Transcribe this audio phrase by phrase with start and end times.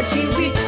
[0.00, 0.59] what she.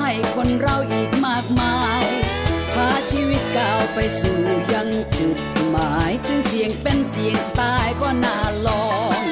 [0.00, 2.04] ให้คนเราอีกมากมาย
[2.72, 4.38] พาชีวิตก้าวไปสู่
[4.72, 4.88] ยัง
[5.18, 5.38] จุด
[5.68, 8.86] หมาย ถึงเสียงเป็นเสียงตายก็น่าลอ
[9.18, 9.22] ง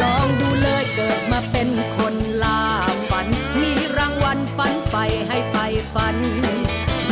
[0.00, 2.62] ลองดูเลยเกิดมาเป็นคนล่า
[3.10, 3.26] ฝัน
[3.62, 4.94] มีรางวัลฝันไฟ
[5.28, 5.56] ให้ไฟ
[5.94, 6.16] ฝัน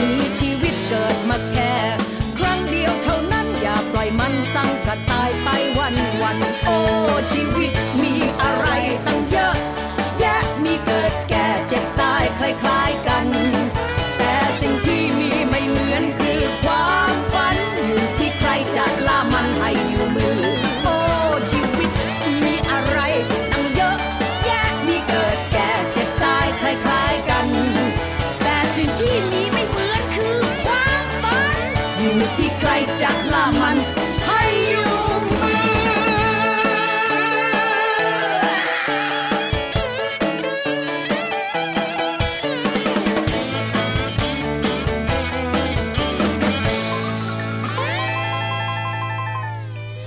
[0.01, 1.75] มีชีวิตเกิดมาแค่
[2.39, 6.79] ครั้งเดียวเท่านั้นอย่าปล่อยมันสั่งกระตายไปวันวันโอ้
[7.33, 7.73] ชีวิต
[12.47, 13.56] คล้ายๆกัน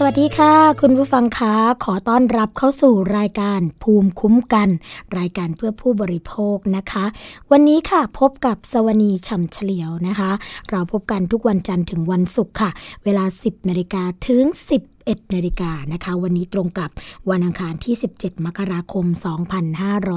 [0.09, 1.53] ัสดีค่ะ คุณผู้ฟังคะ
[1.83, 4.69] ขอต้อนรับเข้าสู่รายการภูมิคุ้มกัน
[5.17, 7.05] รายการเพื่อผู้บริโภคนะคะ
[7.51, 10.31] วันนี้ค่ะพบกับสวนีฉ่ำเฉลียวนะคะ
[10.69, 12.69] เราพบกันทุกวันจันทร์ถึงวันศุกร์ค่ะ
[13.03, 14.43] เวลา 10นาฬิกาถึง
[14.89, 16.89] 11นาฬิกานะคะ วันนี้ตรงกับ
[17.29, 19.05] วันอังคารที่ 17 มกราคม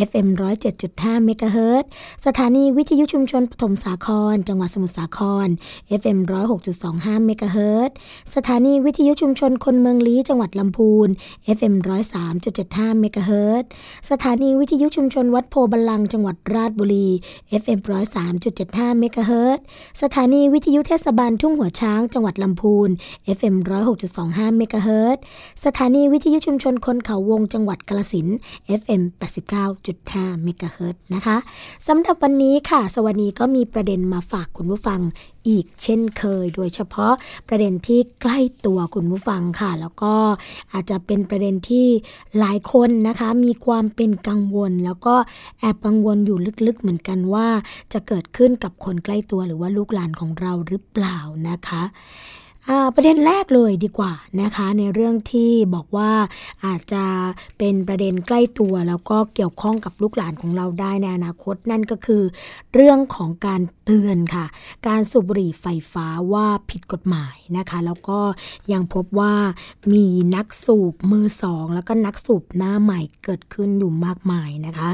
[0.09, 0.29] FM
[0.77, 1.85] 107.5เมกะเฮิรต
[2.27, 5.49] สถานีวิทยุชุมชนปฐมสาคร จังหวัดสมุทรสาคร
[6.00, 6.19] FM
[6.73, 7.91] 106.25เมกะเฮิรต
[8.35, 11.09] สถานีวิทยุชุมชนคนเมืองลี้จังหวัดลำพูน
[11.56, 11.75] FM
[12.39, 13.65] 103.75เมกะเฮิรต
[14.11, 17.08] สถานีวิทยุชุมชนวัดโพบาลังจังหวัดราชบุรี
[17.62, 17.79] FM
[18.38, 19.58] 103.75เมกะเฮิรต
[20.02, 22.88] สถานีวิทยุเทศบาลทุ่งหัวช้างจังหวัดลำพูน
[23.37, 23.55] FM
[24.06, 25.19] 106.25เมกะเฮิรต
[25.64, 28.26] สถานีวิทยุชุมชนคนเขาวงจังหวัดกาฬสิน
[28.81, 29.02] FM
[29.73, 31.37] 89.5เมกะเฮิรตนะคะ
[31.88, 35.00] สำหรับวันนี้ค่ะ สวัสดีก็มีประเด็นมาฝากคุณผู้ฟัง
[35.49, 37.12] อีกเช่นเคย โดยเฉพาะ
[37.49, 40.15] ประเด็นที่ใกล้ตัวคุณผู้ฟังค่ะ แล้วก็
[40.73, 41.87] อาจจะเป็นประเด็นที่
[42.39, 45.15] หลายคนนะคะ มีความเป็นกังวล แล้วก็
[45.61, 47.49] แอบกังวลอยู่ลึกๆเหมือนกันว่า
[47.93, 51.19] จะเกิดขึ้นกับคนใกล้ตัวหรือว่าลูกหลานของเราหรือเปล่า
[51.49, 51.83] นะคะ
[52.94, 54.12] ประเด็นแรกเลยดีกว่า
[54.43, 56.11] นะคะ ในเรื่องที่บอกว่า
[56.67, 57.05] อาจจะ
[57.59, 62.23] เป็นประเด็นใกล้ตัว แล้วก็เกี่ยวข้องกับลูกหลานของเราได้ในอนาคตนั่นก็คือ
[62.75, 64.47] เรื่องของการเตือนค่ะ
[64.88, 68.20] การสูบบุหรี่ไฟฟ้าว่าผิดกฎหมายนะคะ แล้วก็
[68.73, 69.35] ยังพบว่า
[69.93, 70.06] มี
[70.37, 74.91] นักสูบมือสองแล้วก็นักสูบหน้าใหม่เกิดขึ้นอยู่มากมายนะคะ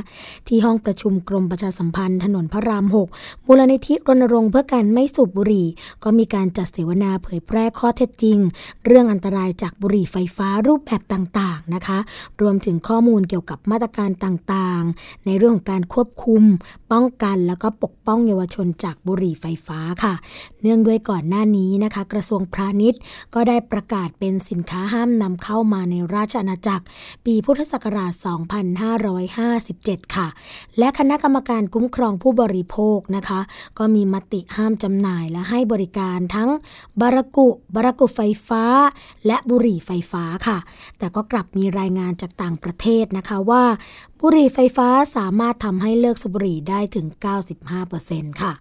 [0.47, 2.87] ที่ห้องประชุมกรมประชาสัมพันธ์ ถนนพระราม
[3.17, 5.67] 6 มูลนิธิรณรงค์เพื่อการไม่สูบบุหรี่
[6.05, 8.39] ก็มีการจัดเสวนาเผยแพร่ร่ข้อเท็จจริง
[8.87, 11.99] เรื่องอันตรายจากบุหรี่ไฟฟ้ารูปแบบต่างๆนะคะ
[12.41, 16.43] รวมถึงข้อมูลเกี่ยวกับมาตรการต่างๆ ในเรื่องของการควบคุม
[16.93, 20.15] ป้องกันแล้วก็ปกป้องเยาวชนจากบุหรี่ไฟฟ้าค่ะ
[20.63, 23.01] เนื่องด้วยก่อนหน้านี้นะคะ กระทรวงพาณิชย์
[23.35, 26.85] ก็ได้ประกาศเป็นสินค้าห้ามนำเข้ามาในราชอาณาจักร
[27.25, 28.13] ปีพุทธศักราช
[29.29, 30.29] 2557 ค่ะ
[30.79, 33.41] และคณะกรรมการคุ้มครองผู้บริโภคนะคะ
[33.79, 36.51] ก็มีมติห้ามจำหน่ายและให้บริการทั้ง
[37.01, 38.65] บารากุบารากุไฟฟ้า
[39.27, 40.59] และบุหรี่ไฟฟ้าค่ะ
[40.99, 43.62] แต่ก็กลับมีรายงานจากต่างประเทศนะคะว่า
[44.23, 47.06] บุหรี่ไฟฟ้าสามารถทำให้เลิกสูบบุหรี่ได้ถึง
[47.75, 48.53] 95%ค่ะ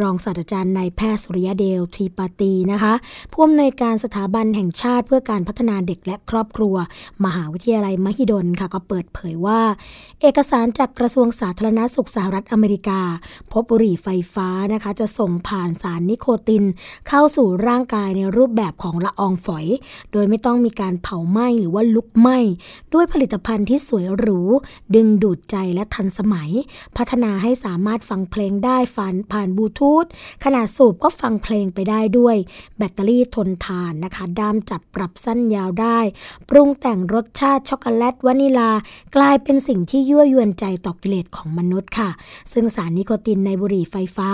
[0.00, 2.94] รองศาสตราจารย์นายแพทย์สุริยเดลทีปาตีนะคะ
[3.32, 6.76] ผู้อำนวยการสถาบันแห่งชาติเพื่อการพัฒนาเด็กและครอบครัว
[7.24, 9.60] มหาวิทยาลัยมหิดลค่ะ ก็เปิดเผยว่า
[10.22, 13.00] เอกสารจากกระทรวงสาธารณาสุขสหรัฐอเมริกา
[13.52, 16.64] พบบุหรี่ไฟฟ้านะคะ จะส่งผ่านสารนิโคติน
[17.08, 19.66] เข้าสู่ร่างกายในรูปแบบของละอองฝอย
[20.12, 22.38] โดยไม่ต้องมีการเผาไหม้หรือว่าลุกไหม้
[22.94, 24.42] ด้วยผลิตภัณฑ์ที่สวยหรู
[24.96, 26.50] ดึงดูดใจและทันสมัย
[26.96, 30.04] พัฒนาให้สามารถฟังเพลงได้ฟันผ่านบลูทูธ
[30.44, 32.36] ขนาดสูบก็ฟังเพลงไปได้ด้วย
[32.78, 35.98] แบตเตอรี่ทนทานนะคะ ด้ามจับปรับสั้นยาวได้
[36.48, 38.70] ปรุงแต่งรสชาติช็อกโกแลตวานิลา
[39.16, 42.10] กลายเป็นสิ่งที่ยั่วยวนใจต่อกิเลสของมนุษย์ค่ะ
[42.52, 44.30] ซึ่งสารนิโคตินในบุหรี่ไฟฟ้า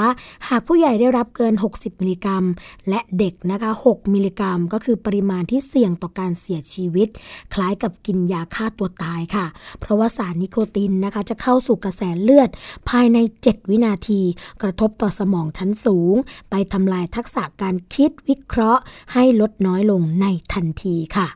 [0.48, 2.44] หากผู้ใหญ่ได้รับเกิน 60 มิลลิกรัม
[2.88, 7.08] และเด็กนะคะ 6 มิลลิกรัม ก็คือปริมาณที่เสี่ยงต่อการเสียชีวิต
[7.54, 9.46] คล้ายกับกินยาฆ่าตัวตายค่ะ
[9.80, 12.48] เพราะว่าสารนิโคตินนะคะ จะเข้าสู่กระแสเลือด
[12.88, 14.20] ภายใน 7 วินาที
[14.62, 16.14] กระทบต่อสมองชั้นสูง
[16.50, 18.82] ไปทำลายทักษะการคิดวิเคราะห์
[19.12, 21.28] ให้ลดน้อยลงในทันทีค่ะ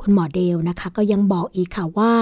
[0.00, 2.12] คุณหมอเดลนะคะก็ยังบอกอีกค่ะว่า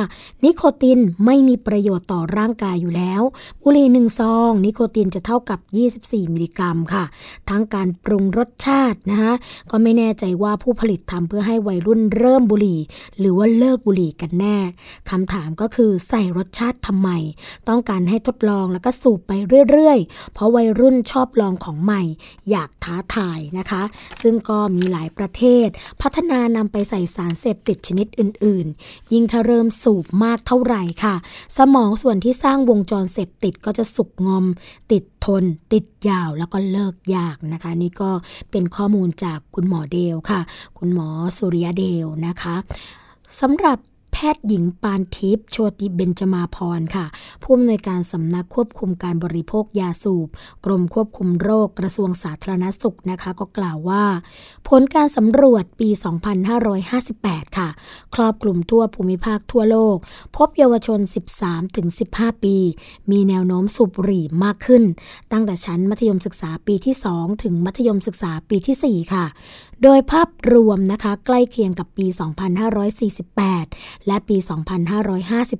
[0.44, 3.22] นิโคตินไม่มีประโยชน์ต่อร่างกายอยู่แล้ว
[3.62, 5.58] บุหรี่หนึ่งซอง นิโคตินจะเท่ากับ
[5.96, 7.04] 24 มิลลิกรัมค่ะ
[7.50, 9.32] ทั้งการปรุงรสชาตินะคะ
[9.70, 12.80] ก็ไม่แน่ใจว่าผู้ผลิตทำเพื่อให้วัยรุ่นเริ่มบุหรี่
[13.18, 14.56] หรือว่าเลิกบุหรี่กันแน่
[15.10, 17.10] คำถามก็คือใส่รสชาติทำไม
[17.68, 19.32] ต้องการให้ทดลองแล้วก็สูบไป
[19.70, 22.02] เรื่อยๆ เพราะวัยรุ่นชอบลองของใหม่
[22.50, 23.82] อยากท้าทายนะคะ
[24.22, 25.68] ซึ่งก็มีหลายประเทศ
[26.02, 31.14] พัฒนานำไปใส่สารเสพติดชนิดอื่น ๆ ยิ่งถ้าเริ่มสูบมากเท่าไหร่ค่ะ
[31.58, 34.44] สมองส่วนที่สร้างวงจรเสพติดก็จะสุกงอม
[34.92, 38.10] ติดทน ติดยาวแล้วก็เลิกยากนะคะ นี่ก็
[38.50, 40.40] เป็นข้อมูลจากคุณหมอเดลค่ะ
[40.78, 42.56] คุณหมอสุริยเดลนะคะ
[43.40, 43.78] สำหรับ
[44.12, 47.06] แพทย์หญิงปานทิพย์โชติเบญจมาพรค่ะ
[47.42, 50.28] ผู้อำนวยการสำนักควบคุมการบริโภคยาสูบ
[50.64, 54.04] กรมควบคุมโรคกระทรวงสาธารณสุขนะคะ ก็กล่าวว่า
[54.68, 55.88] ผลการสำรวจปี
[56.72, 57.68] 2558 ค่ะ
[58.14, 59.96] ครอบคลุมทั่วภูมิภาคทั่วโลก
[60.36, 61.00] พบเยาวชน
[61.72, 62.56] 13-15 ปี
[63.10, 64.82] มีแนวโน้มสูบบุหรี่มากขึ้น
[65.32, 69.26] ตั้งแต่ชั้นมัธยมศึกษาปีที่ 2 ถึงมัธยมศึกษาปีที่ 4 ค่ะ
[69.82, 72.06] โดยภาพรวมนะคะใกล้เคียงกับปี
[72.86, 74.36] 2548 และปี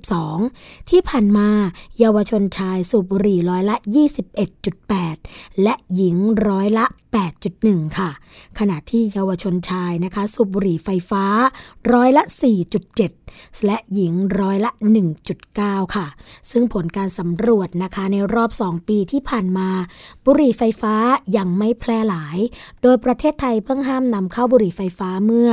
[0.03, 1.49] 2552 ที่ผ่านมา
[1.99, 3.75] เยาวชนชายสูบบุหรี่ร้อยละ
[4.89, 6.15] 21.8 และหญิง
[6.47, 6.85] ร้อยละ
[7.33, 8.09] 8.1 ค่ะ
[8.59, 11.25] ขณะที่เยาวชนชายนะคะ สูบบุหรี่ไฟฟ้า
[11.93, 12.23] ร้อยละ
[12.93, 14.71] 4.7 และหญิงร้อยละ
[15.33, 16.07] 1.9 ค่ะ
[16.51, 19.69] ซึ่งผลการสำรวจนะคะในรอบ 2 ปีที่ผ่านมา
[20.25, 20.95] บุหรี่ไฟฟ้า
[21.37, 22.37] ยังไม่แพร่หลาย
[22.81, 25.51] โดยประเทศไทยเพิ่งห้ามนำเข้าบุหรี่ไฟฟ้าเมื่อ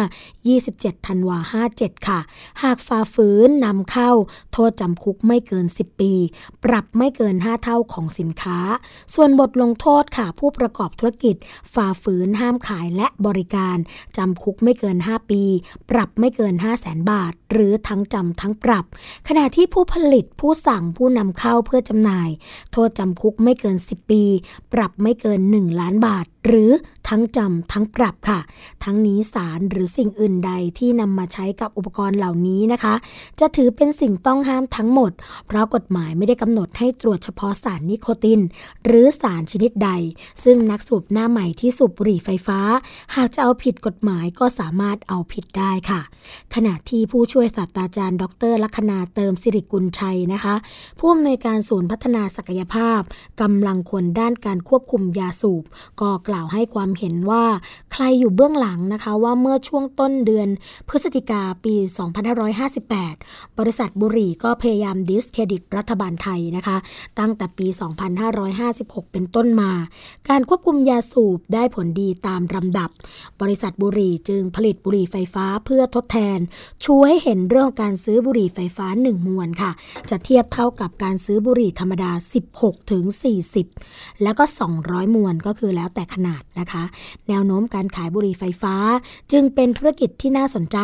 [0.53, 1.39] 27 ธันวา
[1.73, 2.21] 57 ค่ะ
[2.63, 4.11] หากฝ่าฝืนนำเข้า
[4.53, 6.13] โทษจำคุกไม่เกิน 10 ปี
[6.65, 8.59] ปรับไม่เกิน 5 เท่าของสินค้า
[9.15, 11.37] ส่วนบทลงโทษค่ะผู้ประกอบธุรกิจ
[11.75, 13.77] ฝ่าฝืนห้ามขายและบริการ
[14.17, 15.43] จำคุกไม่เกิน 5 ปี
[15.91, 18.85] ปรับไม่เกิน 5 0 0แสนบาท หรือทั้งจำทั้งปรับ
[19.29, 22.29] ขณะที่ผู้ผลิตผู้สั่งผู้นำเข้าเพื่อจำหน่าย
[22.73, 24.23] โทษจำคุกไม่เกิน 10 ปี
[24.73, 26.71] ปรับไม่เกิน 1 ล้านบาท หรือ
[27.09, 28.41] ทั้งจำทั้งปรับค่ะ
[28.85, 32.95] ทั้งนี้สารหรือสิ่งอื่นใดที่นำมาใช้กับอุปกรณ์เหล่านี้นะคะ
[33.41, 35.13] จะถือเป็นสิ่งต้องห้ามทั้งหมด
[35.47, 38.41] เพราะกฎหมายไม่ได้กำหนดให้ตรวจเฉพาะสารนิโคติน
[38.85, 39.91] หรือสารชนิดใด
[40.45, 42.61] ซึ่งนักสูบหน้าใหม่ที่สูบบุหรี่ไฟฟ้า
[43.17, 46.01] หากจะเอาผิดกฎหมายก็สามารถเอาผิดได้ค่ะ
[46.55, 50.55] ขณะที่ผู้ช่วยศาสตราจารย์ ดรลัคนาเติมสิริกุลชัยนะคะ
[50.99, 53.01] ผู้อำนวยการศูนย์พัฒนาศักยภาพ
[53.41, 55.65] กำลังคนด้านการควบคุมยาสูบ
[56.01, 57.45] ก็กล่าวให้ความเห็นว่า
[57.93, 60.49] ใครอยู่เบื้องหลังนะคะว่าเมื่อช่วงต้นเดือน
[60.89, 61.75] พฤศจิกาปี
[62.87, 66.77] 2558 บริษัทบุหรี่ก็พยายามดิสเครดิตรัฐบาลไทยนะคะ
[67.19, 67.67] ตั้งแต่ปี
[68.41, 69.71] 2556 เป็นต้นมา
[70.29, 72.91] การควบคุมยาสูบได้ผลดีตามลำดับ
[73.41, 76.39] บริษัทบุหรี่จึงผลิตบุหรี่ไฟฟ้าเพื่อทดแทน
[76.85, 79.71] ชูให้เห็นเรื่องการซื้อบุหรี่ไฟฟ้า 1 มวนค่ะ
[80.11, 82.11] จะเทียบเท่ากับการซื้อบุหรี่ธรรมดา
[82.51, 83.05] 16ถึง
[83.63, 84.45] 40 แล้วก็
[84.81, 86.85] 200 มวนก็คือแล้วแต่ขนาดนะคะ
[87.29, 88.77] แนวโน้มการขายบุหรี่ไฟฟ้า
[89.33, 90.79] จึงเป็นธุรกิจที่น่าสนใจ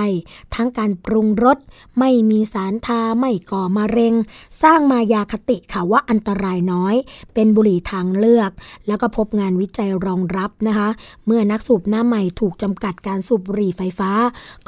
[0.54, 1.58] ทั้งการปรุงรส
[1.98, 4.14] ไม่มีสารทาไม่ก่อมะเร็ง
[4.62, 6.94] สร้างมายาคติค่ะว่าอันตรายน้อย
[7.34, 8.50] เป็นบุหรี่ทางเลือก
[8.86, 10.88] แล้วก็พบงานวิจัยรองรับนะคะ
[11.26, 14.10] เมื่อนักสูบหน้าใหม่ถูกจำกัดการสูบบุหรี่ไฟฟ้า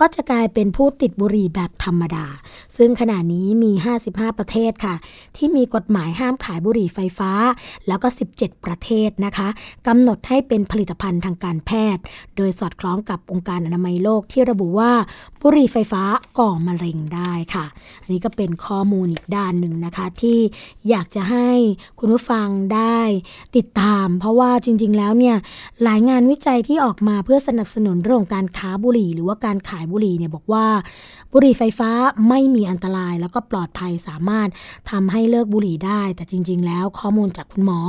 [0.01, 2.27] ก็จะกลายเป็นผู้ติดบุหรี่แบบธรรมดา
[2.77, 3.73] ซึ่งขณะนี้มี
[4.07, 4.95] 55 ประเทศค่ะ
[5.37, 7.33] ที่มีกฎหมายห้ามขายบุหรี่ไฟฟ้า
[7.89, 9.49] แล้วก็ 17 ประเทศนะคะ
[9.87, 12.03] กำหนดให้เป็นเป็นผลิตภัณฑ์ทางการแพทย์
[12.37, 14.93] โดยสอดคล้องกับองค์การอนามัยโลกที่ระบุว่า
[15.41, 16.03] บุหรี่ไฟฟ้า
[16.39, 17.65] ก่อมะเร็งได้ค่ะ
[18.03, 20.39] อันนี้ก็เป็นข้อมูลอีกด้านหนึ่งนะคะ ที่
[20.89, 21.49] อยากจะให้
[21.99, 22.99] คุณผู้ฟังได้
[23.57, 25.37] ติดตาม เพราะว่าจริง ๆ แล้วเนี่ย
[25.83, 30.67] หลายงานวิจัยที่ออกมาเพื่อสนับสนุนเรื่องการค้าบุหรี่ หรือว่าการขายบุหรี่เนี่ยบอกว่า
[31.33, 31.91] บุหรี่ไฟฟ้า
[32.29, 34.49] ไม่มีอันตรายแล้วก็ปลอดภัยสามารถ
[34.91, 37.81] ทำให้เลิกบุหรี่ได้ แต่จริง ๆ แล้วข้อมูลจากคุณหมอ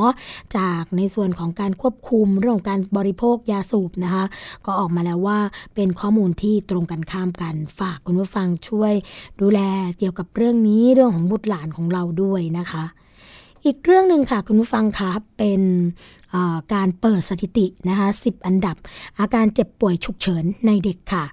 [0.57, 4.25] จากในส่วนของการควบคุมเรื่องของการบริโภคยาสูบนะคะ
[4.65, 5.39] ก็ออกมาแล้วว่า
[5.75, 8.93] เป็นข้อมูลที่ตรงกันข้ามกันฝากคุณผู้ฟังช่วย
[9.41, 9.59] ดูแล
[9.97, 12.83] เกี่ยวกับเรื่องนี้เรื่องของบุตรหลานของเราด้วยนะคะ
[13.65, 15.61] อีกเรื่องหนึ่งค่ะคุณผู้ฟังคะเป็น
[16.73, 18.75] การเปิดสถิตินะคะ10 อันดับ
[19.19, 21.25] อาการเจ็บป่วยฉุกเฉินในเด็กค่ะ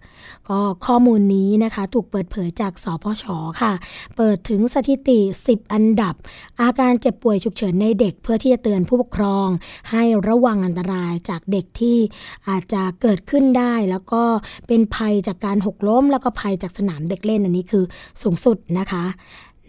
[0.49, 3.25] ก็ข้อมูลนี้นะคะถูกเปิดเผยจากสพช
[3.61, 3.73] ค่ะ
[4.17, 6.15] เปิดถึงสถิติ 10 อันดับ
[6.63, 9.49] อาการเจ็บป่วยฉุกเฉินในเด็ก เพื่อที่จะเตือนผู้ปกครอง
[9.91, 11.99] ให้ระวังอันตรายจากเด็กที่
[12.49, 14.23] อาจจะเกิดขึ้นได้ แล้วก็
[14.69, 17.85] เป็นภัยจากการหกล้ม แล้วก็ภัยจากสนามเด็กเล่นอันนี้คือ
[18.23, 19.05] สูงสุดนะคะ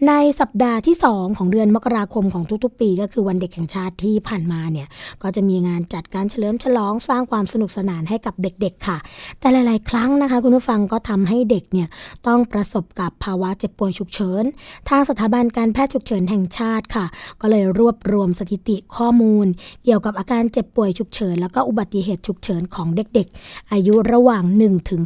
[0.07, 4.87] ในสัปดาห์ที่ 2 ของเดือนมกราคมของทุกๆ ปี ก็คือวันเด็กแห่งชาติที่ผ่านมาเนี่ย
[5.21, 8.97] ก็จะมีงานจัดการเฉลิมฉลองสร้างความสนุกสนานให้กับเด็กๆค่ะ
[9.39, 11.87] แต่หลายๆ ครั้งนะคะ คุณผู้ฟังก็ทำให้เด็กเนี่ย
[12.27, 14.43] ต้องประสบกับภาวะเจ็บป่วยฉุกเฉิน
[14.89, 17.05] ทางสถาบันการแพทย์ฉุกเฉินแห่งชาติค่ะ
[17.41, 19.47] ก็เลยรวบรวมสถิติข้อมูล
[19.85, 24.43] เกี่ยวกับอาการเจ็บป่วยฉุกเฉิน แล้วก็อุบัติเหตุฉุกเฉินของเด็กๆ อายุระหว่าง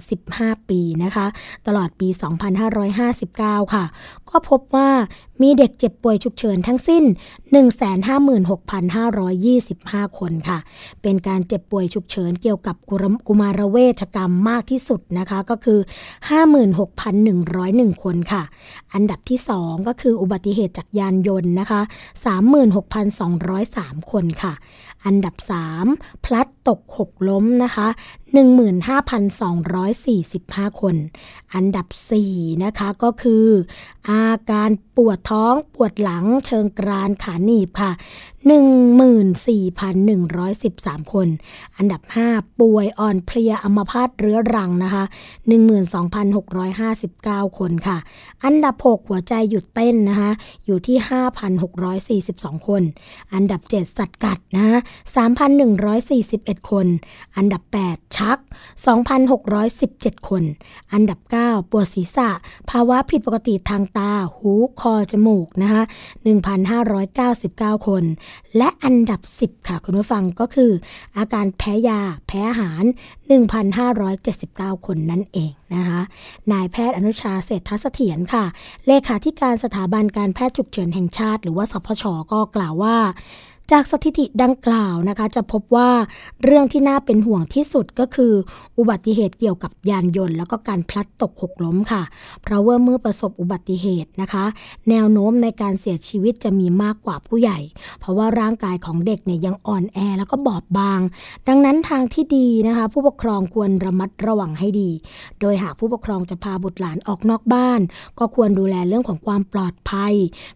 [0.04, 1.26] 1-15 ปีนะคะ
[1.68, 2.08] ตลอดปี
[2.92, 3.86] 2559 ค่ะ
[4.32, 4.77] ก็พบว่า
[5.42, 7.04] มีเด็กเจ็บป่วยฉุกเฉินทั้งสิ้น
[9.02, 10.60] 156,525 คนค่ะ
[11.02, 12.76] เป็นการเจ็บป่วยฉุกเฉินเกี่ยวกับ
[13.28, 15.80] กุมารเวชกรรมมากที่สุดนะคะก็คือ
[16.92, 18.44] 56,101 คนค่ะ
[18.94, 21.82] อันดับที่ 2 ก็คืออุบัติเหตุจากยานยนต์นะคะ
[23.36, 24.54] 36,203 คนค่ะ
[25.06, 25.36] อันดับ
[25.82, 27.88] 3 พลัดตกหกล้มนะคะ
[30.74, 30.96] 15,245 คน
[31.54, 31.88] อันดับ
[32.26, 33.46] 4 นะคะก็คือ
[34.10, 37.92] อาการปวดท้องปวดหลังเชิงกรานขาหนีบค่ะ
[38.48, 41.28] 14,113 คน
[41.78, 42.02] อันดับ
[42.32, 45.04] 5 ป่วยอ่อนเพลียอัมพาตเรื้อรังนะคะ
[46.26, 47.98] 12,659 คนค่ะ
[48.44, 50.30] อันดับ 6 หัวใจหยุดเต้นนะคะ
[50.66, 50.98] อยู่ที่
[52.20, 52.84] 5,642 คน
[53.34, 54.80] อันดับ 7 สัตว์กัดนะ
[55.74, 56.88] 3,141 คน
[57.38, 58.38] อันดับ 8 ชัก
[59.34, 60.44] 2,617 คน
[60.94, 62.30] อันดับ 9 ปวดศีรษะ
[62.70, 64.52] ภาวะผิดปกติทางตา หู
[64.82, 65.82] คอ จมูกนะคะ
[66.66, 68.04] 1,599 คน
[68.58, 70.72] และอันดับ 10 ค่ะ คุณผู้ฟังก็คือ
[71.18, 72.84] อาการแพ้ยาแพ้อาหาร
[73.66, 76.02] 1,579 คนนั่นเองนะคะ
[76.52, 78.46] นายแพทย์อนุชาเศรษฐเสถียรค่ะ
[78.88, 82.96] เลขาธิการสถาบันการแพทย์ฉุกเฉินแห่งชาติ หรือว่าสพชก็กล่าวว่า
[83.74, 85.90] จากสถิติดังกล่าวนะคะ จะพบว่า
[86.44, 88.34] เรื่องที่น่าเป็นห่วงที่สุดก็คือ
[88.78, 92.04] อุบัติเหตุเกี่ยวกับยานยนต์ แล้วก็การพลัดตกหกล้มค่ะ
[92.44, 94.46] เพราะว่าเมื่อประสบอุบัติเหตุนะคะ
[94.90, 97.60] แนวโน้มในการเสียชีวิตจะมีมากกว่าผู้ใหญ่
[98.00, 101.02] เพราะว่าร่างกายของเด็กเนี่ยยังอ่อนแอแล้วก็บอบบาง
[101.48, 104.90] ดังนั้นทางที่ดีนะคะ ผู้ปกครองควรระมัดระวังให้ดี
[105.40, 107.82] โดยหากผู้ปกครองจะพาบุตรหลานออกนอกบ้าน
[108.20, 110.14] ก็ควรดูแลเรื่องของความปลอดภัย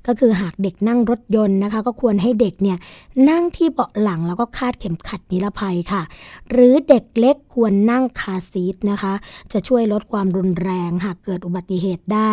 [0.07, 2.77] ก็คือหากเด็กนั่งรถยนต์นะคะ ก็ควรให้เด็กเนี่ย
[3.29, 6.01] นั่งที่เบาะหลังแล้วก็คาดเข็มขัดนิรภัยค่ะ
[6.51, 9.13] หรือเด็กเล็กควรนั่งคาซีทนะคะ
[9.53, 12.31] จะช่วยลดความรุนแรงหากเกิดอุบัติเหตุได้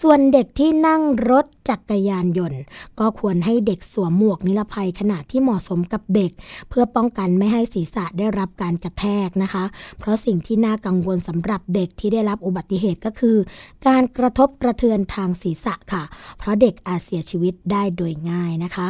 [0.00, 2.60] ส่วนเด็กที่นั่งรถจักรยานยนต์
[3.00, 6.32] ก็ควรให้เด็กสวมหมวกนิรภัยขนาดที่เหมาะสมกับเด็ก
[6.68, 9.64] เพื่อป้องกันไม่ให้ศีรษะได้รับการกระแทกนะคะ
[9.98, 13.36] เพราะสิ่งที่น่ากังวลสำหรับเด็กที่ได้รับอุบัติเหตุก็คือ
[13.88, 16.02] การกระทบกระเทือนทางศีรษะค่ะ
[16.38, 18.88] เพราะเด็กอาจเสียชีวิตได้โดยง่ายนะคะ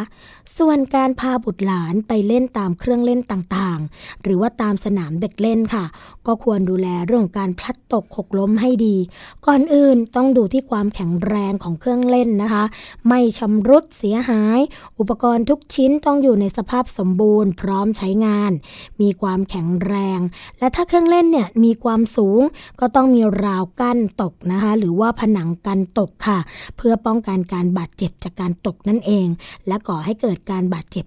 [0.58, 5.84] ส่วนการพาบุตรหลานไปเล่นตามเครื่องเล่นต่างๆ หรือว่าตามสนามเด็กเล่นค่ะ
[6.26, 8.96] ก็ควรดูแลเรื่องการพลัดตกหกล้มให้ดี
[9.46, 12.64] ก่อนอื่นต้องดูที่ความแข็งแรงของเครื่องเล่นนะคะ
[13.08, 14.60] ไม่ชำรุดเสียหาย
[14.98, 18.52] อุปกรณ์ทุกชิ้นต้องอยู่ในสภาพสมบูรณ์ พร้อมใช้งาน
[19.00, 20.18] มีความแข็งแรง
[20.58, 22.40] และถ้าเครื่องเล่นเนี่ยมีความสูง
[22.80, 26.38] ก็ต้องมีราวกั้นตกนะคะ หรือว่าผนังกันตกค่ะ
[26.76, 29.26] เพื่อป้องกันการบาดเจ็บจากการตกนั่นเอง
[29.66, 31.06] และก่อให้เกิดการบาดเจ็บ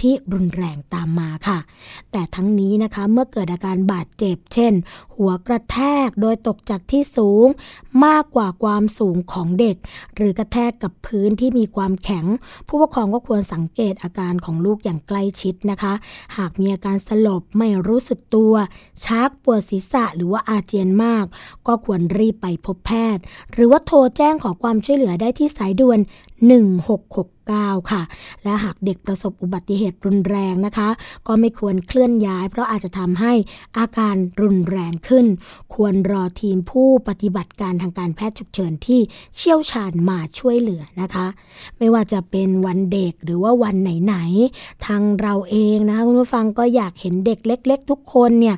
[0.00, 1.58] ที่รุนแรงตามมาค่ะ
[2.12, 4.72] แต่ทั้งนี้นะคะเมื่อเกิดอาการบาดเจ็บ เช่น
[5.16, 7.46] หัวกระแทกโดยตกจากที่สูง
[8.04, 9.76] มากกว่าความสูงของเด็ก
[10.16, 12.24] หรือกระแทกกับพื้นที่มีความแข็ง
[12.68, 15.92] ผู้ปกครองก็ควรสังเกตอาการของลูกอย่างใกล้ชิดนะคะ
[16.36, 18.54] หากมีอาการสลบไม่รู้สึกตัว
[19.04, 21.24] ชักปวดศีรษะหรือว่าอาเจียนมาก
[21.66, 28.02] ก็ควรรีบไปพบแพทย์ หรือว่าโทรแจ้งขอความช่วยเหลือได้ที่สายด่วน 1669 ค่ะ
[28.42, 30.88] และหากเด็กประสบอุบัติเหตุรุนแรงนะคะ
[31.26, 33.32] ก็ไม่ควรเคลื่อนย้าย เพราะอาจจะทำให้
[33.78, 35.26] อาการรุนแรงขึ้น
[35.74, 39.00] ควรรอทีมผู้ปฏิบัติการทางการแพทย์ฉุกเฉินที่
[39.36, 41.26] เชี่ยวชาญมาช่วยเหลือนะคะ
[41.78, 48.56] ไม่ว่าจะเป็นวันเด็กหรือว่าวันไหนๆทางเราเองนะคะคุณผู้ฟังก็อยากเห็นเด็กเล็ก ๆ ทุกคนเนี่ย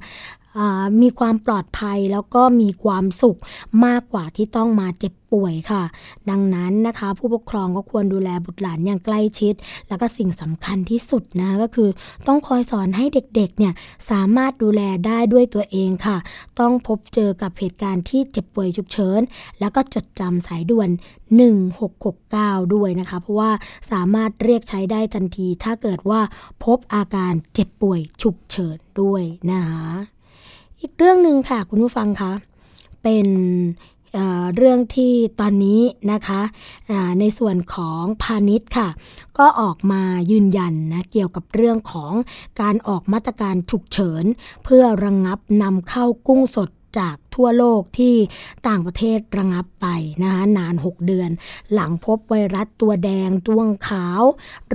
[1.02, 3.38] มีความปลอดภัยแล้วก็มีความสุข
[3.84, 5.82] มากกว่าที่ต้องมาเจ็บป่วยค่ะ
[6.30, 9.54] ดังนั้นนะคะ ผู้ปกครองก็ควรดูแลบุตรหลานอย่างใกล้ชิด
[9.88, 11.90] แล้วก็สิ่งสำคัญที่สุดนะก็คือ
[12.26, 13.74] ต้องคอยสอนให้เด็กๆเนี่ย
[14.10, 16.18] สามารถดูแลได้ด้วยตัวเองค่ะ
[16.60, 19.20] ต้องพบเจอกับเหตุการณ์ที่เจ็บป่วยฉุกเฉิน
[19.60, 20.90] แล้วก็จดจำสายด่วน
[21.66, 23.50] 1669 ด้วยนะคะ เพราะว่า
[23.92, 26.20] สามารถเรียกใช้ได้ทันที ถ้าเกิดว่า
[26.64, 30.17] พบอาการเจ็บป่วยฉุกเฉินด้วยนะคะ
[30.82, 32.32] อีกเรื่องหนึ่งค่ะคุณผู้ฟังคะ
[33.02, 33.28] เป็น
[34.56, 35.80] เรื่องที่ตอนนี้
[36.12, 36.40] นะคะ
[37.20, 38.88] ในส่วนของพาณิชย์ค่ะ
[39.38, 42.12] ก็ออกมายืนยันนะเกี่ยวกับเรื่องของ
[42.60, 44.24] การออกมาตรการฉุกเฉิน
[44.64, 48.14] เพื่อระงงับนำเข้ากุ้งสด จากทั่วโลกที่
[48.68, 49.86] ต่างประเทศระงับไป
[50.22, 51.30] นะคะนาน 6 เดือน
[51.72, 54.22] หลังพบไวรัสตัวแดงตวงขาว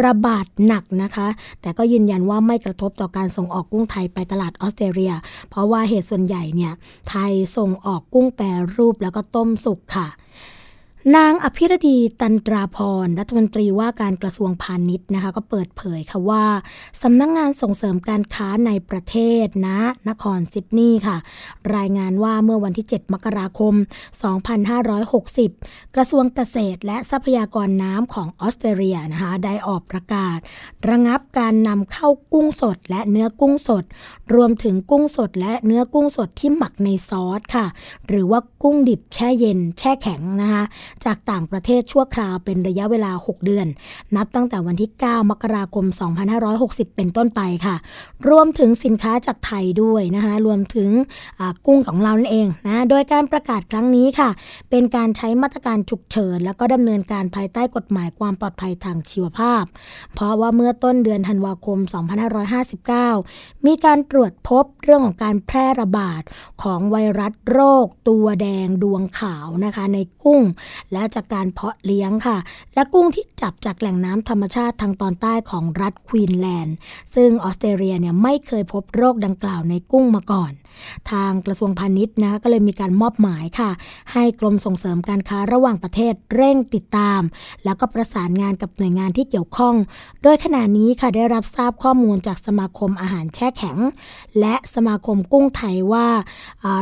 [0.03, 1.27] ระบาดหนักนะคะ
[1.61, 5.13] แต่ก็ยืนยันว่าไม่กระทบต่อการส่งออกกุ้งไทยไปตลาดออสเตรเลีย
[5.49, 6.73] เพราะว่าเหตุส่วนใหญ่เนี่ย
[7.09, 8.45] ไทยส่งออกกุ้งแปร
[8.75, 10.07] รูปแล้วก็ต้มสุกค่ะ
[11.15, 16.45] นางอภิรดีตันตราพรรัฐมนตรีว่าการกระทรวงพาณิชย์นะคะ ก็เปิดเผยค่ะว่า
[17.01, 21.17] สำนักงงานส่งเสริมการค้าในประเทศนะนครซิดนีย์ค่ะ
[21.75, 23.73] รายงานว่าเมื่อวันที่ 7 มกราคม
[24.69, 30.37] 2560 กระทรวงเกษตรและทรัพยากรน้ำของออสเตรเลียนะคะ ได้ออกประกาศ
[30.89, 33.83] ระงับการนำเข้ากุ้งสดและเนื้อกุ้งสด
[34.35, 37.65] รวมถึงกุ้งสดและเนื้อกุ้งสดที่หมักในซอสค่ะ
[38.07, 40.63] หรือว่ากุ้งดิบแช่เย็นแช่แข็งนะคะ
[41.05, 43.67] จากต่างประเทศชั่วคราวเป็นระยะเวลา 6 เดือน
[44.15, 45.85] นับตั้งแต่วันที่ 9 มกราคม
[46.41, 47.75] 2560 เป็นต้นไปค่ะ
[48.29, 50.89] รวมถึงสินค้าจากไทยด้วยนะคะรวมถึง
[51.65, 54.29] กุ้งของเรานั่นเองนะโดยการประกาศครั้งนี้ค่ะ
[54.69, 59.63] เป็นการใช้มาตรการฉุกเฉิน แล้วก็ดำเนินการภายใต้กฎหมายความปลอดภัยทางชีวภาพ
[60.13, 61.79] เพราะว่าเมื่อต้นเดือนธันวาคม
[62.93, 66.21] 2559 มีการตรวจพบเรื่องของการแพร่ระบาด
[66.63, 70.41] ของไวรัสโรค ตัวแดงดวงขาวนะคะ ในกุ้ง
[70.91, 72.37] และจากการเพาะเลี้ยงค่ะ
[72.73, 76.75] และกุ้งที่จับจากแหล่งน้ำธรรมชาติทางตอนใต้ของรัฐควีนแลนด์
[77.15, 80.53] ซึ่งออสเตรเลียเนี่ยไม่เคยพบโรคดังกล่าวในกุ้งมาก่อน
[81.11, 83.69] ทางกระทรวงพาณิชย์นะคะก็เลยมีการมอบหมายค่ะ
[84.13, 87.21] ให้กรมส่งเสริมการค้าระหว่างประเทศเร่งติดตาม
[87.63, 89.75] แล้วก็ประสานงานกับหน่วยงานที่เกี่ยวข้อง
[90.23, 93.77] โดยขณะนี้ค่ะได้รับทราบข้อมูลจากสมาคมอาหารแช่แข็ง
[94.39, 96.07] และสมาคมกุ้งไทยว่า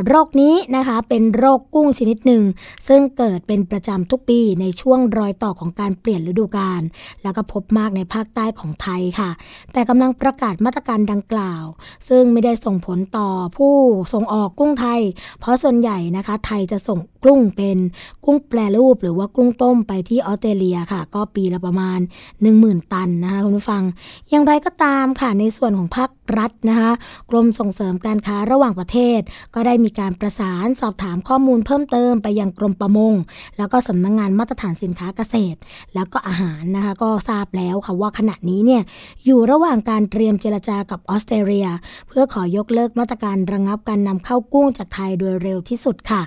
[0.07, 2.43] โรคนี้นะคะเป็นโรคกุ้งชนิดหนึ่ง
[2.87, 6.81] ซึ่งเกิดเป็นประจำทุกปีในช่วงรอยต่อของการเปลี่ยนฤดูกาล
[7.23, 9.29] แล้วก็พบมากในภาคใต้ของไทยค่ะ
[9.73, 11.63] แต่กำลังประกาศมาตรการดังกล่าว
[12.09, 13.75] ซึ่งไม่ได้ส่งผลต่อผู้
[14.13, 15.01] ส่งออกกุ้งไทย
[15.39, 17.77] เพราะส่วนใหญ่นะคะ ไทยจะส่ง กุ้งเป็น
[18.25, 21.99] กุ้งแปรรูปหรือว่ากุ้งต้มไปที่ออสเตรเลียค่ะ ก็ปีละประมาณ
[22.45, 23.83] 10,000 ตันนะคะคุณผู้ฟัง
[24.29, 26.91] อย่างไรก็ตามค่ะในส่วนของภาครัฐนะคะ
[27.29, 29.19] กรมส่งเสริมการค้าระหว่างประเทศ
[29.55, 33.13] ก็ได้มีการประสานสอบถามข้อมูลเพิ่มเติมไปยังกรมประมง
[33.57, 35.57] แล้วก็สำนักงงานมาตรฐานสินค้าเกษตร
[35.93, 38.81] แล้วก็อาหารนะคะก็ทราบแล้วค่ะว่าขณะนี้เนี่ย
[39.25, 41.67] อยู่ระหว่างการเตรียมเจรจากับออสเตรเลีย
[42.07, 46.21] เพื่อขอยกเลิกมาตรการระงับการนำเข้ากุ้งจากไทยโดยเร็วที่สุดค่ะ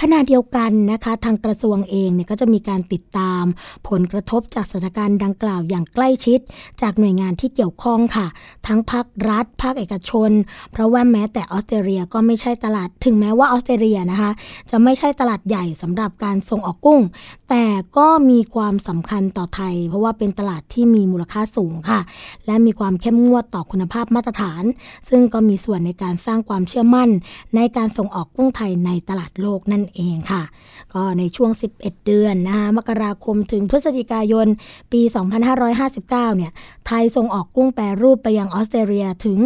[0.00, 3.44] ขณะเดียวกันนะคะ ทางกระทรวงเองเนี่ยก็จะมีการติดตาม
[3.88, 6.38] ผลกระทบจากสถานการณ์ดังกล่าวอย่างใกล้ชิด
[6.82, 8.26] จากหน่วยงานที่เกี่ยวข้องค่ะ
[8.66, 10.30] ทั้งภาครัฐ ภาคเอกชน
[10.72, 14.30] เพราะว่าแม้แต่ออสเตรเลียก็ไม่ใช่ตลาดถึงแม้ว่าออสเตรเลียนะคะ
[14.70, 17.00] จะไม่ใช่ตลาดใหญ่สำหรับการส่งออกกุ้ง
[17.50, 17.64] แต่
[17.98, 22.00] ก็มีความสำคัญต่อไทย เพราะว่าเป็นตลาดที่มีมูลค่าสูงค่ะ
[22.46, 24.62] และมีความเข้มงวดต่อคุณภาพมาตรฐาน
[25.08, 27.08] ซึ่งก็มีส่วนในการสร้างความเชื่อมั่น
[27.56, 30.42] ในการส่งออกกุ้งไทยในตลาดโลกนั่นเองค่ะ
[30.94, 34.46] ก็ในช่วง 11 เดือนนะคะมกราคมถึงพฤศจิกายน
[34.92, 35.00] ปี
[35.54, 36.52] 2559 เนี่ย
[36.86, 39.38] ไทยส่งออกกุ้งแปรรูปไปยังออสเตรเลียถึง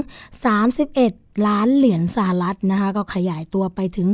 [0.61, 4.09] 31 ล้านเหรียญสหรัฐนะคะก็ขยายตัวไปถึง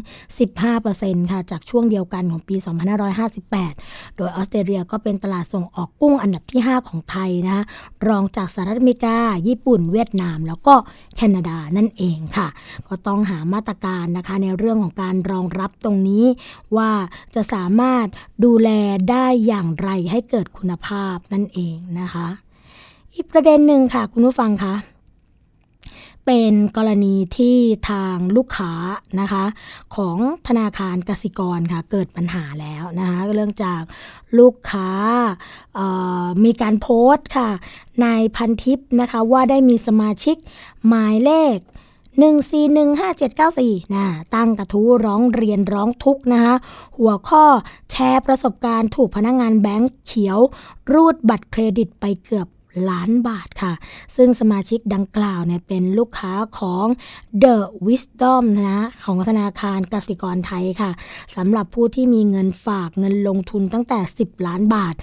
[0.62, 2.56] 15%ค่ะจากช่วงเดียวกันของปี
[3.36, 7.64] 2558 โดยออสเตรเลียก็เป็นตลาดส่งออกกุ้งอันดับที่ 5 ของไทยนะคะ
[8.08, 10.74] รองจากสหรัฐอเมริกา ญี่ปุ่น เวียดนาม แล้วก็
[11.16, 12.48] แคนาดานั่นเองค่ะ
[12.88, 16.24] ก็ต้องหามาตรการนะคะในเรื่องของการรองรับตรงนี้
[16.76, 16.90] ว่า
[17.34, 18.06] จะสามารถ
[18.44, 18.70] ดูแล
[19.10, 22.28] ได้อย่างไรให้เกิดคุณภาพนั่นเองนะคะ
[23.14, 24.74] อีกประเด็นหนึ่งค่ะ คุณผู้ฟังคะ
[26.26, 27.58] เป็นกรณีที่
[27.90, 28.72] ทางลูกค้า
[29.20, 29.44] นะคะ
[29.96, 33.82] ของธนาคารกสิกรค่ะเกิดปัญหาแล้วนะคะเรื่องจาก
[34.38, 34.90] ลูกค้า
[36.44, 37.50] มีการโพสต์ค่ะ
[38.02, 38.06] ใน
[38.36, 40.36] พันทิปนะคะว่าได้มีสมาชิก
[40.88, 41.58] หมายเลข
[42.36, 46.54] 1415794นะตั้งกระทู้ร้องเรียนร้องทุกนะคะ
[46.98, 47.44] หัวข้อ
[47.90, 50.38] แชร์ประสบการณ์ถูกพนักงงานแบงค์เขียว
[50.92, 52.48] รูดบัตรเครดิตไปเกือบ
[52.90, 53.72] ล้านบาทค่ะ
[54.16, 56.86] ซึ่งสมาชิกดังกล่าวเนี่ยเป็นลูกค้าของ
[57.42, 57.56] The
[57.86, 60.90] Wisdom นะของธนาคารกสิกรไทยค่ะ
[61.36, 64.94] สำหรับผู้ที่มีเงินฝากเงินลงทุนตั้งแต่ 10 ล้านบาท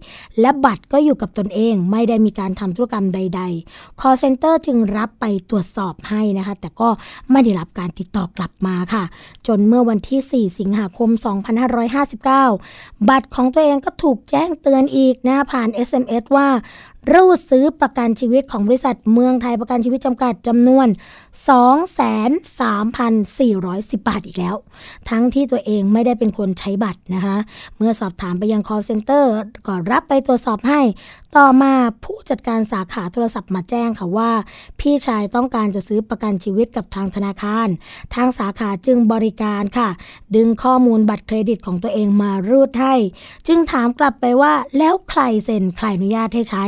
[0.40, 6.88] และบัตรก็อยู่กับตนเองไม่ได้มีการทำธุรกรรมใด ๆ call center จึงรับไปตรวจสอบให้นะคะ แต่ก็
[7.31, 9.05] ไม่ได้รับการติดต่อกลับมาค่ะ
[9.47, 11.11] จนเมื่อวันที่ 4 สิงหาคม
[11.88, 16.49] 2559 บัตรของตัวเองก็ถูกแจ้งเตือนอีกนะผ่าน SMS ว่า
[17.13, 20.89] รูดซื้อประกันชีวิตของบริษัทเมืองไทยประกันชีวิตจำกัดจำนวน
[21.57, 24.57] 23,410 บาทอีกแล้ว
[25.11, 27.37] ทั้งที่ตัวเองไม่ได้เป็นคนใช้บัตรนะคะ
[27.77, 29.25] เมื่อสอบถามไปยัง call center
[29.67, 30.81] ก็รับไปตรวจสอบให้
[31.40, 34.31] ต่อมาผู้จัดการสาขาโทรศัพท์มาแจ้งค่ะว่า
[34.81, 37.68] พี่ชายต้องการจะซื้อประกันชีวิตกับทางธนาคาร
[38.14, 39.88] ทางสาขาจึงบริการค่ะ
[40.37, 42.94] ดึงข้อมูลบัตรเครดิตของตัวเองมารูดให้
[43.47, 46.64] จึงถามกลับไปว่าแล้วใครเซ็นใครอนุญาตให้ใช้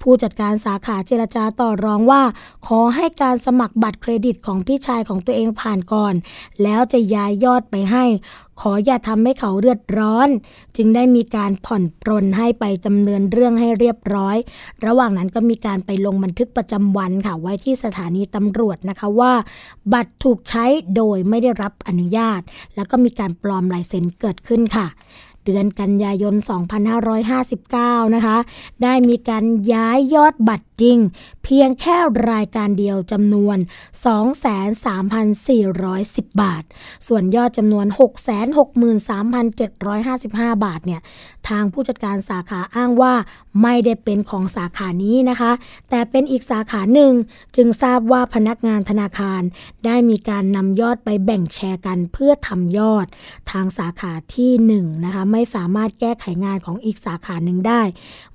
[0.00, 2.22] ผู้จัดการสาขาเจรจาต่อรองว่า
[2.66, 6.14] ขอให้การสมัครบัตรเครดิตของพี่ชายของตัวเองผ่านก่อน
[6.62, 8.04] แล้วจะย้ายยอดไปให้
[8.60, 10.28] ขออย่าทำให้เขาเดือดร้อน
[10.76, 14.36] จึงได้มีการผ่อนปรนให้ไปจำเนินเรื่องให้เรียบร้อย
[14.86, 19.32] ระหว่างนั้นก็มีการไปลงบันทึกประจำวันค่ะ ไว้ที่สถานีตำรวจนะคะว่า
[19.92, 20.64] บัตรถูกใช้
[20.96, 22.40] โดยไม่ได้รับอนุญาต
[22.74, 24.86] แล้วก็มีการปลอมลายเซ็นเกิดขึ้นค่ะ
[25.44, 26.34] เดือนกันยายน
[27.44, 28.36] 2559 นะคะ
[28.82, 30.98] ได้มีการย้ายยอดบัตรจริง
[31.44, 31.96] เพียงแค่
[32.32, 33.58] รายการเดียวจำนวน
[35.14, 36.62] 23,410 บาท
[37.06, 37.86] ส่วนยอดจำนวน
[40.54, 41.00] 663,755 บาทเนี่ย
[41.48, 43.14] ทางผู้จัดการสาขาอ้างว่า
[43.62, 45.52] ไม่ได้เป็นของสาขานี้นะคะ
[45.90, 47.12] แต่เป็นอีกสาขาหนึ่ง
[47.56, 49.42] จึงทราบว่าพนักงานธนาคาร
[49.84, 53.06] ได้มีการนำยอดไปแบ่งแชร์กันเพื่อทำยอด
[53.50, 57.82] ทางสาขาที่ 1นนะคะไม่สามารถแก้ไขงานของอีกสาขาหนึ่งได้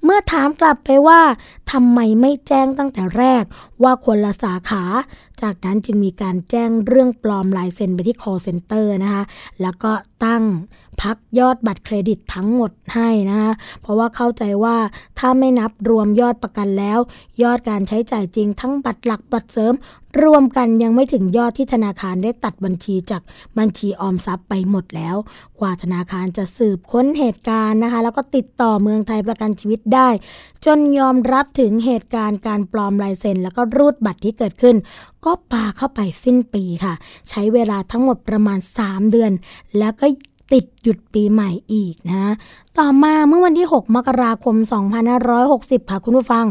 [0.04, 1.22] เมื่อถามกลับไปว่า
[1.72, 3.44] ทำไมไม่แจ้งตั้งแต่แรก
[3.84, 4.84] ว่าคนละสาขา
[5.42, 9.24] จากนั้นจึงมีการแจ้งเรื่องปลอมลายเซ็นไปที่ call center นะคะ
[9.62, 9.92] แล้วก็
[10.26, 10.44] ตั้ง
[11.02, 14.78] พักยอดบัตรเครดิตทั้งหมดให้นะคะเพราะว่าเข้าใจว่า
[15.20, 17.00] ถ้าไม่นับรวมยอดประกันแล้ว
[17.44, 19.74] ยอดการใช้จ่ายจริงทั้งบัตรหลักบัตรเสริม
[20.24, 23.22] รวมกันยังไม่ถึงยอดที่ธนาคารได้ตัดบัญชีจาก
[23.58, 25.16] บัญชีออมทรัพย์ไปหมดแล้ว
[25.60, 30.10] กว่าธนาคารจะสืบค้นเหตุการณ์นะคะ แล้วก็ติดต่อเมืองไทยประกันชีวิตได้
[30.66, 34.76] จนยอมรับถึงเหตุการณ์การปลอมลายเซ็น แล้วก็รูดบัตรที่เกิดขึ้น
[35.26, 36.94] ก็ปาเข้าไปสิ้นปีค่ะ
[37.30, 39.32] ใช้เวลาทั้งหมดประมาณ 3 เดือน
[39.80, 40.08] แล้วก็
[40.54, 42.34] ติดหยุดปีใหม่อีกนะ
[42.80, 44.56] ต่อมาเมื่อวันที่ 6 มกราคม
[45.24, 46.46] 2560 ค่ะคุณผู้ฟัง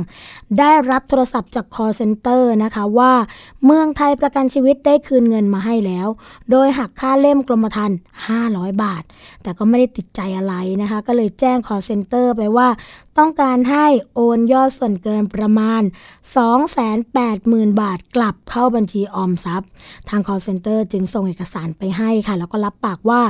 [0.58, 3.12] ได้รับโทรศัพท์จาก call center นะคะว่า
[3.64, 6.08] เมืองไทยประกันชีวิตได้คืนเงินมาให้แล้ว
[6.50, 7.98] โดยหักค่าเล่มกรมธรรม์
[8.38, 9.02] 500 บาท
[9.42, 12.68] แต่ก็ไม่ได้ติดใจอะไรนะคะ ก็เลยแจ้ง call center ไปว่า
[13.18, 15.82] ต้องการให้โอนยอดส่วนเกินประมาณ
[17.00, 19.68] 280,000 บาทกลับเข้าบัญชีออมทรัพย์
[20.08, 23.20] ทาง call center จึงส่งเอกสารไปให้ค่ะ แล้วก็รับปากว่า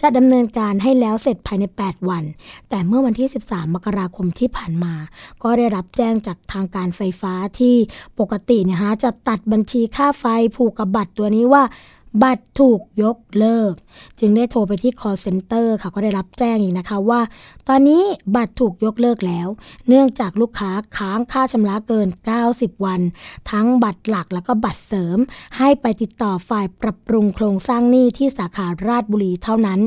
[0.00, 2.24] จะดำเนินการให้แล้วเสร็จภายใน 8 วัน
[2.68, 4.94] แต่เมื่อวันที่ 13 มกราคมที่ผ่านมา
[5.42, 7.76] ก็ได้รับแจ้งจากทางการไฟฟ้าที่
[8.20, 10.24] ปกติเนี่ยฮะจะตัดบัญชีค่าไฟ
[10.56, 11.62] ผูกกับบัตรตัวนี้ว่า
[12.22, 13.72] บัตรถูกยกเลิก
[14.18, 17.20] จึงได้โทรไปที่ call center ค่ะก็ได้รับแจ้งอีกนะคะว่า
[17.68, 18.02] ตอนนี้
[18.36, 19.48] บัตรถูกยกเลิกแล้ว
[19.88, 22.08] เนื่องจากลูกค้าค้างค่าชำระเกิน
[22.46, 23.00] 90 วัน
[23.50, 25.18] ทั้งบัตรหลักแล้วก็บัตรเสริม
[25.58, 29.80] ให้ไปติดต่อฝ่ายปรับปรุงโครงสร้างหนี้ที่สาขาราชบุรีเท่านั้น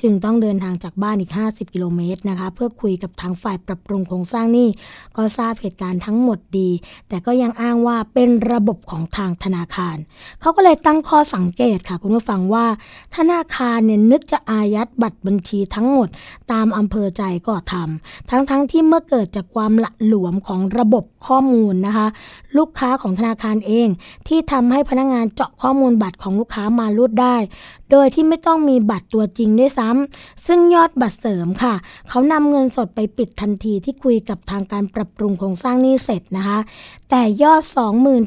[0.00, 4.68] จึงต้องเดินทางจากบ้านอีก 50 กิโลเมตรนะคะเพื่อคุยกับทางฝ่ายปรับปรุงโครงสร้างหนี้
[5.16, 6.70] ก็ทราบเหตุการณ์ทั้งหมดดี
[7.08, 9.96] แต่ก็ยังอ้างว่าเป็นระบบของทางธนาคาร
[10.40, 12.66] เขาก็เลยตั้งข้อสังเกตค่ะ คุณผู้ฟังว่า
[13.16, 16.08] ธนาคารเนี่ยนึกจะอายัดบัตรบัญชีทั้งหมด
[16.52, 22.06] ตามอำเภอใจก็ทำทั้งๆทที่เมื่อเกิดจากความละหลวมของระบบ ข้อมูลนะคะ
[22.58, 23.88] ลูกค้าของธนาคารเอง
[24.28, 27.36] ที่ทำให้พนักงานเจาะข้อมูลบัตรของลูกค้ามารูดได้
[27.90, 31.74] โดยที่ไม่ต้องมีบัตรตัวจริงด้วยซ้ำซึ่งยอดบัตรเสริมค่ะ
[32.08, 36.58] เขานำเงินสดไปปิดทันทีที่คุยกับทางการปรับปรุงโครงสร้างนี้เสร็จนะคะ
[37.10, 37.62] แต่ยอด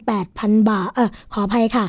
[0.02, 1.86] 28,000 บาทเออขออภัยค่ะ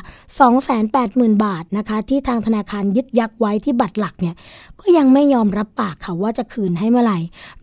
[0.71, 4.35] 280,000 บาทนะคะที่ทางธนาคารยึดยักไว้ที่บัตรหลักเนี่ย
[4.79, 7.19] ก็ยังไม่ยอมรับปากค่ะว่าจะคืนให้เมื่อไหร่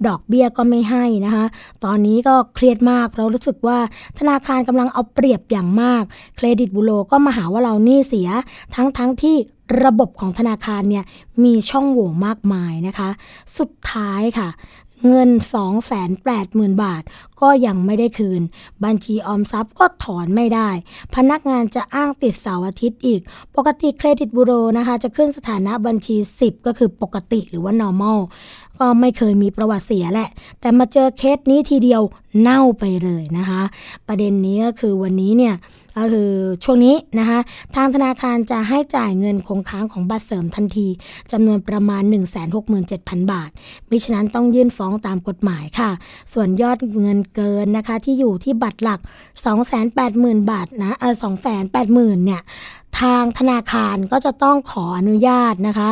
[0.06, 1.44] ดอกเบี้ยก็ไม่ให้นะคะ
[1.84, 3.78] ตอนนี้ก็เครียดมากเรารู้สึกว่า
[4.18, 6.02] ธนาคารกำลังเอาเปรียบอย่างมาก
[6.36, 8.28] เครดิตบุโรก็มาหาว่าเราหนี้เสีย
[8.74, 9.36] ทั้งทั้งที่
[9.84, 11.04] ระบบของธนาคารเนี่ย
[11.44, 13.08] มีช่องโหว่มากมายนะคะ
[13.58, 14.48] สุดท้ายค่ะ
[15.08, 15.30] เงิน
[16.06, 17.02] 280,000 บาท
[17.40, 18.42] ก็ยังไม่ได้คืน
[18.84, 20.68] บัญชีออมทรัพย์ก็ถอนไม่ได้
[21.14, 23.20] พนักงานจะอ้างติดเสาร์อาทิตย์อีก
[23.56, 28.18] ปกติเครดิตบูโรนะคะจะขึ้นสถานะบัญชี 10 ก็คือปกติหรือว่า normal
[28.80, 30.28] ก็ไม่เคยมีประวัติเสียแหละ
[30.60, 32.02] แต่มาเจอเคสนี้ทีเดียว
[32.40, 33.62] เน่าไปเลยนะคะ
[34.08, 35.54] ประเด็นนี้ก็คือวันนี้เนี่ย
[35.96, 36.30] ก็คือ
[36.64, 37.38] ช่วงนี้นะคะ
[37.76, 40.88] ทางธนาคารจะให้จ่ายเงินคงค้างของบัตรเสริมทันที
[41.32, 42.02] จำนวนประมาณ
[42.66, 43.50] 167,000 บาท
[43.90, 45.90] มิฉะนั้นต้องยื่นฟ้องตามกฎหมายค่ะ
[46.32, 49.00] ส่วนยอดเงินเกินนะคะที่อยู่ที่บัตรหลัก
[49.74, 51.14] 280,000 บาทนะเออ
[51.64, 52.42] 280,000เนี่ย
[53.00, 55.88] ทางธนาคารก็จะต้องขออนุญาตนะคะ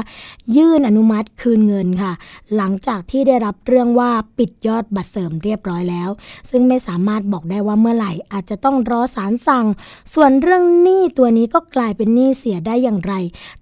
[0.57, 2.13] ยื่นอนุมัติคืนเงินค่ะ
[2.57, 6.11] หลังจากที่ได้รับเรื่องว่าปิดยอดบัตรเสริมเรียบร้อยแล้ว
[6.51, 9.67] ซึ่งไม่สามารถบอกได้ว่าเมื่อไหร่อาจจะต้องรอสารสั่ง
[10.15, 13.15] ส่วนเรื่องหนี้ตัวนี้ก็กลายเป็นหนี้เสียได้อย่างไร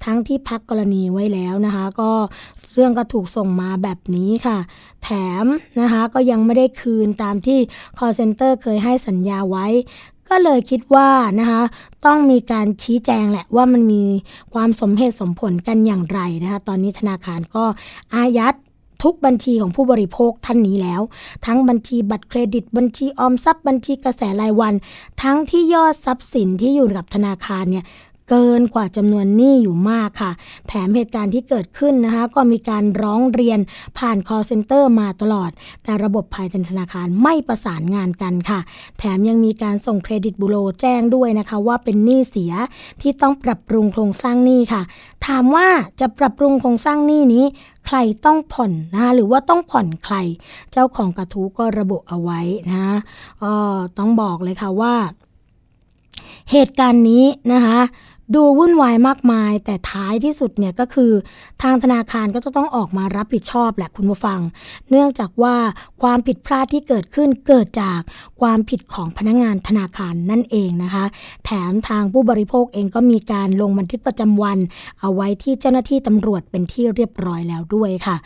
[0.04, 2.10] ทั้งที่พักกรณีไว้แล้วนะคะ ก็
[2.74, 4.58] เรื่องก็ถูกส่งมาแบบนี้ค่ะ
[5.04, 5.10] แถ
[5.44, 5.46] ม
[5.80, 7.58] นะคะก็ยังไม่ได้คืนตามที่
[7.98, 9.66] call center เคยให้สัญญาไว้
[10.30, 11.08] ก็เลยคิดว่า
[11.40, 11.62] นะคะ
[12.06, 14.04] ต้องมีการชี้แจงแหละว่ามันมี
[14.54, 17.64] ความสมเหตุสมผลกันอย่างไรนะคะตอนนี้ธนาคารก็
[18.14, 18.54] อายัด
[19.02, 21.00] ทุกบัญชีของผู้บริโภคท่านนี้แล้ว
[21.46, 24.74] ทั้งบัญชีบัตรเครดิต บัญชีออมทรัพย์บัญชีกระแสรายวัน
[25.22, 27.84] ทั้งที่ยอดทรัพย์สินที่อยู่กับธนาคารเนี่ย
[28.30, 30.32] เกินกว่าจำนวนหนี้อยู่มากค่ะ
[30.68, 33.58] แถมเหตุการณ์ที่เกิดขึ้นนะคะก็มีการร้องเรียน
[33.98, 35.50] ผ่าน call center มาตลอด
[35.84, 38.60] แต่ระบบภายในธนาคารไม่ประสานงานกันค่ะ
[38.98, 42.52] แถมยังมีการส่งเครดิตบูโรแจ้งด้วยนะคะ ว่าเป็นหนี้เสีย
[43.00, 44.82] ที่ต้องปรับปรุงโครงสร้างหนี้ค่ะ
[45.26, 45.68] ถามว่า
[46.00, 47.44] จะปรับปรุงโครงสร้างหนี้นี้
[47.86, 50.16] ใครต้องผ่อนนะคะหรือว่าต้องผ่อนใคร
[50.72, 52.98] เจ้าของกระทู้ก็ระบุเอาไว้นะ
[53.42, 53.52] ก็
[53.98, 54.94] ต้องบอกเลยค่ะว่า
[56.52, 57.78] เหตุการณ์นี้นะคะ
[58.34, 61.12] ดูวุ่นวายมากมาย แต่ท้ายที่สุดเนี่ยก็คือ
[61.62, 64.40] ทางธนาคารก็จะต้องออกมารับผิดชอบแหละคุณผู้ฟัง
[64.90, 65.56] เนื่องจากว่า
[66.02, 68.00] ความผิดพลาดที่เกิดขึ้นเกิดจาก
[68.40, 71.04] ความผิดของพนักงานธนาคารนั่นเองนะคะ
[71.44, 74.58] แถมทางผู้บริโภคเองก็มีการลงบันทึกประจำวัน
[75.00, 78.16] เอาไว้ที่เจ้าหน้าที่ตำรวจเป็นที่เรียบร้อยแล้วด้วยค่ะ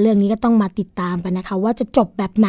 [0.00, 2.48] เรื่องนี้ก็ต้องมาติดตามกันนะคะ ว่าจะจบแบบไหน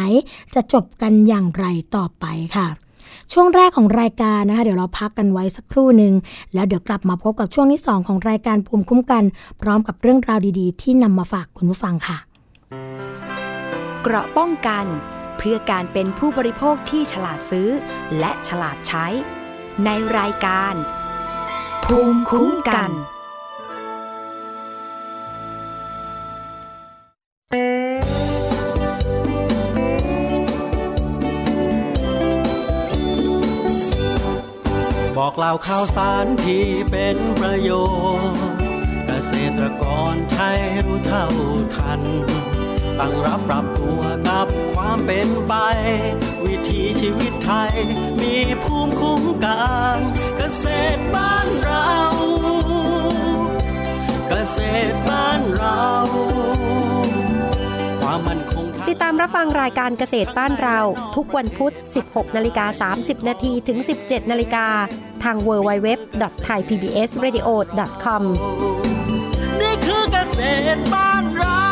[0.54, 2.26] จะจบกันอย่างไรต่อไป
[2.58, 2.83] ค่ะ
[3.32, 6.14] ช่วงแรกของรายการนะคะ เดี๋ยวเราพักกันไว้สักครู่หนึ่ง
[6.54, 9.24] แล้วเดี๋ยวกลับมาพบกับช่วงที่ 2 ของรายการภูมิคุ้มกัน
[9.60, 12.18] พร้อมกับเรื่องราวดีๆ ที่นำมาฝากคุณผู้ฟังค่ะ
[14.02, 14.84] เกราะป้องกัน
[15.36, 17.68] เพื่อการเป็นผู้บริโภคที่ฉลาดซื้อ
[18.18, 19.06] และฉลาดใช้
[19.84, 20.74] ในรายการ
[21.84, 22.90] ภูมิคุ้มกัน
[35.16, 37.70] บอกเล่าข่าวสารที่เป็นประโย
[38.32, 38.42] ชน์
[39.06, 41.26] เกษตรกรไทยรู้เท่า
[41.74, 42.00] ทัน
[42.98, 45.54] ตั้งรับปรับตัวกับความเป็นไป
[46.44, 47.72] วิถีชีวิตไทย
[48.20, 49.64] มีภูมิคุ้มกั
[49.96, 49.98] น
[50.36, 51.90] เกษตรบ้านเรา
[54.28, 54.58] เกษ
[54.92, 55.23] ตรบ้าน
[58.94, 60.78] ติดตามรับฟังรายการเกษตรบ้านเรา
[61.16, 64.66] ทุกวันพุธ 16 นาฬิกา 30 นาทีถึง 17 นาฬิกา
[65.24, 68.22] ทาง www.thaipbsradio.com
[69.60, 70.38] นี่คือเกษ
[70.76, 71.64] ตรบ้านเรา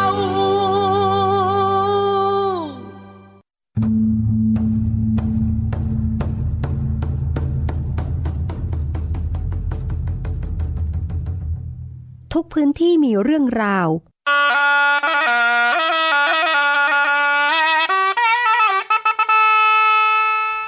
[12.35, 13.89] ทุกพื้นที่มีเรื่องราว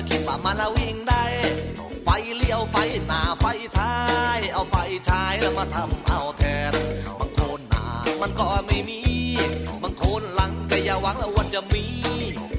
[0.00, 1.22] ะคิดว่ามันละวิ่งได้
[2.04, 2.76] ไฟเลี้ยวไฟ
[3.06, 3.44] หน้าไฟ
[3.76, 3.94] ท้า
[4.36, 4.76] ย เอาไฟ
[5.08, 6.72] ฉายแล้วมาทำเอาแทน
[7.18, 7.84] บางคนหน้า
[8.20, 9.00] มันก็ไม่มี
[9.82, 11.84] บางคนหลังก็อย่าหวังแล้ววันจะมี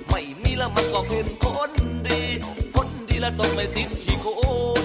[0.10, 1.72] ไม่มีแล้วมันก็เป็นคน
[2.08, 2.22] ดี
[2.76, 4.26] คนดีแล้วต้องไม่ติดขี้โค
[4.82, 4.84] น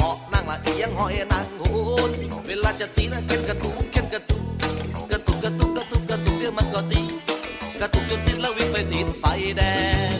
[0.00, 1.64] บอกนั่งละเอียงหอยนั่งโห
[2.08, 2.10] น
[2.46, 4.42] เวลาจะตีนะเข็นกระตุกเข็นกระตุก
[5.10, 7.02] กระตุกกระตุกกระตุกกระตุกเดี๋ยวมันก็ตี
[7.80, 9.24] กระตุกจนติดแล้ววิ่งไปติดไฟ
[9.56, 9.62] แด
[10.18, 10.19] ง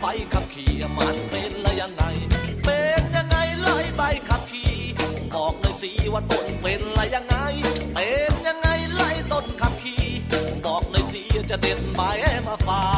[0.00, 2.02] ใบขับขี่มันเป็นละยังไง
[2.64, 4.72] เป็นยังไงเลยใบขับขี่
[5.34, 7.36] บอกเลยสิว่าต้นเป็นละยังไง
[7.94, 10.04] เป็นยังไงไล่ต้นขับขี่
[10.64, 12.00] บอกเลยสิจะเด็ดใบ
[12.46, 12.95] มาฝาก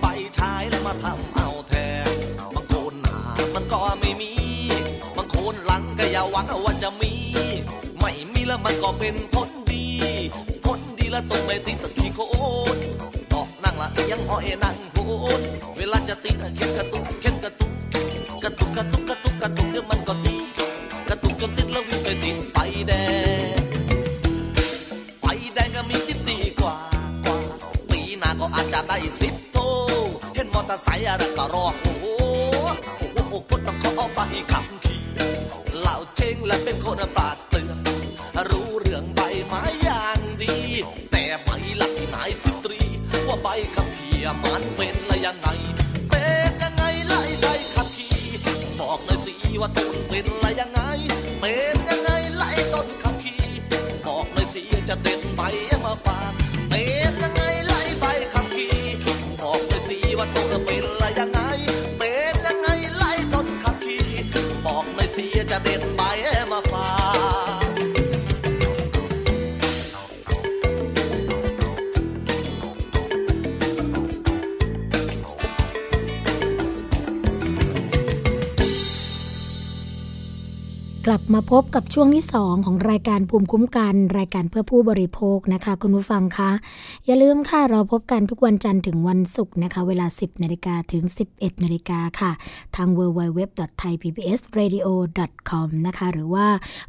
[0.00, 1.74] ไปใช้แล้วมาทำเอาแท
[2.06, 2.08] น
[2.54, 3.20] บางคนหา
[3.54, 4.32] มันก็ไม่มี
[5.16, 7.12] บางคนหลังก็อย่าหวังว่าจะมี
[8.00, 9.86] ไม่มีแล้วมันก็เป็นผลดี
[10.64, 12.20] ผลดีแล้วต้องไม่ติดตะขี้โค
[12.76, 12.78] น
[13.32, 14.98] บอกนั่งละเอียังอ้อยนั่งโค
[15.38, 15.40] น
[15.76, 17.70] เวลาจะติดเข็นกระตุกเข็นกระตุก
[18.42, 19.23] กระตุกกระตุกกระตุก
[81.50, 86.50] พบกับช่วงที่ 2 ของรายการภูมิคุ้มกัน รายการเพื่อผู้บริโภคนะคะ คุณผู้ฟังคะ
[87.06, 92.32] อย่าลืมค่ะ เราพบกันทุกวันจันทร์ถึงวันศุกร์นะคะ เวลา 10นาฬิกาถึง 11นาฬิกาค่ะ
[92.76, 96.46] ทาง www.thaipbsradio.com นะคะ หรือว่า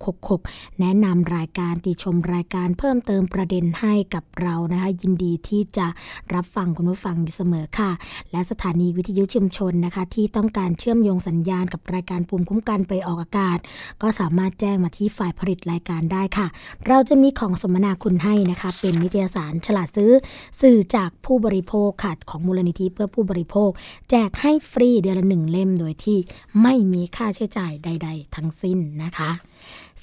[0.00, 5.86] 6666 แนะนำรายการติชมรายการเพิ่มเติมประเด็นให้กับเรานะคะ ยินดีที่จะ
[6.34, 7.90] รับฟังคุณผู้ฟังอยู่เสมอค่ะ
[8.30, 13.58] และสถานีวิทยุชุมชนนะคะ ที่ต้องการเชื่อมโยงสัญญาณกับรายการภูมิคุ้มกันไปออกอากาศ
[14.02, 16.46] ก็สามารถแจ้งมาที่ฝ่ายผลิตรายการได้ค่ะ
[16.86, 20.12] เราจะมีของสมนาคุณให้นะคะ เป็นนิตยสารฉลาดซื้อ
[20.60, 23.70] สื่อจากผู้บริโภคค่ะของมูลนิธิเพื่อผู้บริโภค
[24.10, 26.18] แจกให้ฟรีเดือนละหนึ่งเล่มโดยที่
[26.62, 29.30] ไม่มีค่าใช้จ่ายใด ๆ ทั้งสิ้นนะคะ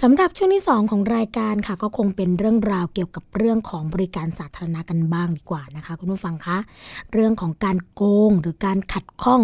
[0.02, 6.58] สำหรับช่วงที่ 2 ของรายการค่ะ ก็คงเป็นเรื่องราวเกี่ยวกับเรื่องของบริการสาธารณะกันบ้างดีกว่านะคะ คุณผู้ฟังคะ
[7.14, 9.42] เรื่องของการโกงหรือการขัดข้อง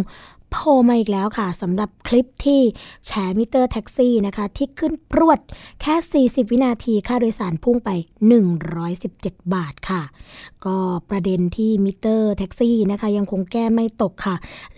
[0.54, 2.62] โผล่มาอีกแล้วค่ะสำหรับคลิปที่
[3.06, 5.40] แชร์มิเตอร์แท็กซี่นะคะ ที่ขึ้นปรู๊ด
[5.82, 7.90] แค่ 40 วินาทีค่าโดยสารพุ่งไป
[8.92, 10.02] 117 บาทค่ะ
[10.66, 10.78] ก็
[11.10, 14.36] ประเด็นที่มิเตอร์แท็กซี่นะคะ ยังคงแก้ไม่ตกค่ะ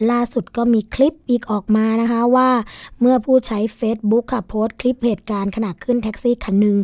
[0.09, 2.49] ล่าสุดก็มีคลิปอีกออกมานะคะว่า
[2.99, 6.77] เมื่อผู้ใช้ Facebook ค่ะโพสต์คลิปเหตุการณ์ขณะขึ้นแท็กซี่คันหนึ่ง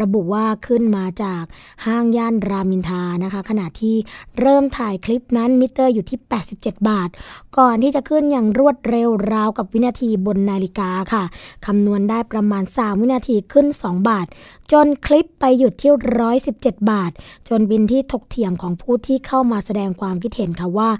[0.00, 1.44] ระบุว่าขึ้นมาจาก
[1.86, 3.96] ห้างย่านรามอินทรานะคะ ขณะที่
[4.40, 6.18] เริ่มถ่ายคลิปนั้นมิเตอร์อยู่ที่
[6.54, 7.08] 87 บาท
[7.58, 11.24] ก่อนที่จะขึ้นอย่างรวดเร็วราวกับวินาทีบนนาฬิกาค่ะ
[11.66, 14.26] คำนวณได้ประมาณ 3 วินาทีขึ้น 2 บาท
[14.72, 15.92] จนคลิปไปหยุดที่
[16.40, 17.10] 117 บาท
[17.48, 20.90] จนบินที่ถกเถียงของผู้ที่เข้ามาแสดงความคิดเห็นค่ะว่า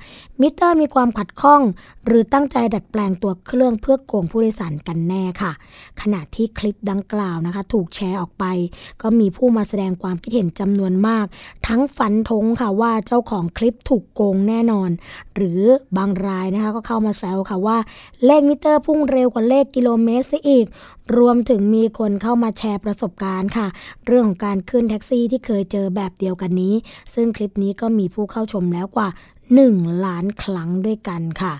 [0.40, 1.60] มิเตอร์มีความขัดข้อง
[2.06, 5.52] หรือตั้งใจดัดแปลงตัวเครื่องเพื่อโกงผู้โดยสารกันแน่ค่ะ
[6.00, 8.44] ขณะที่คลิปดังกล่าวนะคะ ถูกแชร์ออกไป
[9.02, 11.26] ก็มีผู้มาแสดงความคิดเห็นจำนวนมาก
[11.66, 14.90] ทั้งฝันทงค่ะว่าเจ้าของคลิปถูกโกงแน่นอน
[15.36, 15.60] หรือ
[15.96, 17.78] บางรายนะคะก็เข้ามาแซวค่ะว่า
[18.24, 20.66] เลขมิเตอร์พุ่งเร็วกว่าเลขกิโลเมตรซะอีก
[21.18, 23.66] รวมถึงมีคนเข้ามาแชร์ประสบการณ์ค่ะ
[24.06, 26.74] เรื่องของการขึ้นแท็กซี่ที่เคยเจอแบบเดียวกันนี้
[27.14, 29.08] ซึ่งคลิปนี้ก็มีผู้เข้าชมแล้วกว่า
[29.56, 31.54] 1 ล้านครั้งด้วยกันค่ะ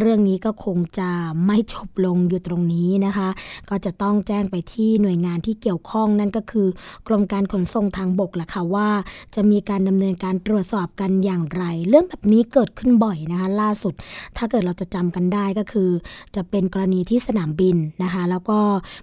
[0.00, 1.10] เรื่องนี้ก็คงจะ
[1.46, 3.28] ไม่จบลงอยู่ตรงนี้นะคะ
[3.70, 6.68] ก็จะต้องแจ้งไปที่หน่วยงานที่เกี่ยวข้องนั่นก็คือ
[7.06, 8.88] กรมการขนส่งทางบกแหละค่ะว่า
[9.34, 13.94] จะมีการดำเนินการตรวจสอบกันอย่างไร เรื่องแบบนี้เกิดขึ้นบ่อยนะคะ ล่าสุด
[14.36, 15.90] ถ้าเกิดเราจะจำกันได้ก็คือ
[16.36, 18.58] จะเป็นกรณีที่สนามบินนะคะ แล้วก็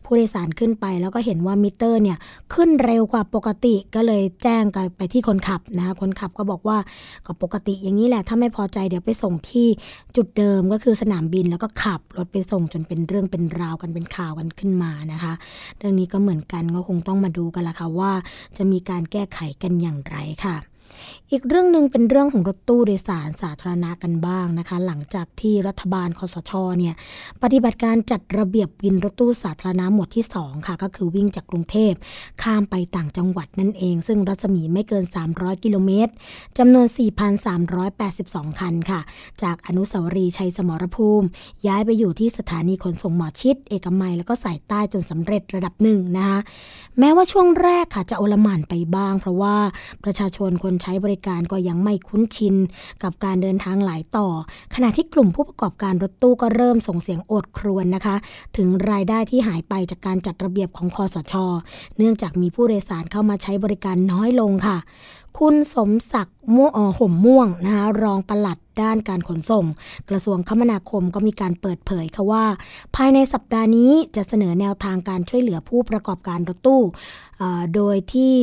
[0.06, 2.18] ผู้โดยสารขึ้นไป แล้วก็เห็นว่ามิเตอร์เนี่ย
[2.54, 4.64] ขึ้นเร็วกว่าปกติก็เลยแจ้ง
[4.98, 6.78] ไปที่คนขับนะคะคนขับก็บอกว่า
[7.26, 9.68] ก็ปกติอย่างนี้แหละถ้าไม่พอใจเดี๋ยวไปส่งที่
[10.16, 15.34] จุดเดิมก็คือสนามบินแล้วก็ขับรถไปส่งจนเป็นเรื่องเป็นราวกันเป็นข่าวกันขึ้นมานะคะ
[15.78, 18.12] เรื่องนี้ก็เหมือนกันก็คงต้องมาดูกันละค่ะว่า
[18.58, 20.56] จะมีการแก้ไขกันอย่างไรค่ะ
[21.32, 26.96] อีกเรื่องหนึ่งเป็นเรื่องของรถตู้โดยสารสาธารณะกันบ้างนะคะ หลังจากที่รัฐบาลคอสชเนี่ย
[27.44, 31.94] ปฏิบัติการจัดระเบียบวินรถตู้สาธารณะหมวดที่ 2 ค่ะ ก็คือวิ่งจากกรุงเทพ
[32.42, 36.12] ข้ามไปต่างจังหวัดนั่นเอง ซึ่งรัศมีไม่เกิน 300 กิโลเมตร
[36.58, 36.88] จำนวน
[37.74, 39.02] 4,382 คันค่ะ
[39.44, 41.28] จากอนุสาวรีย์ชัยสมรภูมิ
[41.68, 46.40] ย้ายไปอยู่ที่สถานีขนส่งหมอชิด เอกมัยแล้วก็สายใต้จนสำเร็จระดับหนึ่งนะคะ
[47.00, 49.56] แม้ว่าช่วงแรกค่ะจะโอลหม่านไปบ้าง เพราะว่า
[50.04, 52.56] ประชาชนคนใช้บริการก็ยังไม่คุ้นชิน
[53.04, 54.28] กับการเดินทางหลายต่อ
[54.76, 58.16] ขณะที่กลุ่มผู้ประกอบการรถตู้ก็เริ่มส่งเสียงโอดครวญนะคะ
[58.58, 61.34] ถึงรายได้ที่หายไปจากการจัดระเบียบของคอสช
[61.98, 64.78] เนื่องจากมีผู้โดยสารเข้ามาใช้บริการน้อยลงค่ะ
[65.40, 69.66] คุณสมศักดิ์ม่วห่มม่วงนะคะรองปลัด ด้านการขนส่ง
[70.10, 72.46] กระทรวงคมนาคมก็มีการเปิดเผยค่ะว่า
[72.96, 76.82] ภายในสัปดาห์นี้จะเสนอแนวทางการช่วยเหลือผู้ประกอบการรถตู้
[77.76, 78.36] โดยที่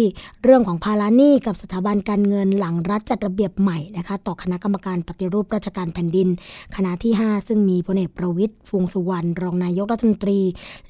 [0.43, 6.29] เรื่องของภาระหนี้กับสถาบันการเงินหลังรัฐจัดระเบียบใหม่นะคะต่อคณะกรรมการปฏิรูปราชการแผ่นดิน
[6.77, 10.41] คณะที่ 5 ซึ่งมีพลเอกประวิตยวงสุวรรณรองนายกรัฐมนตรี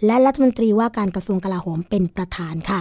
[0.06, 2.80] และรัฐมนตรีว่าการกระทรวงกลาโหมเป็นประธานค่ะ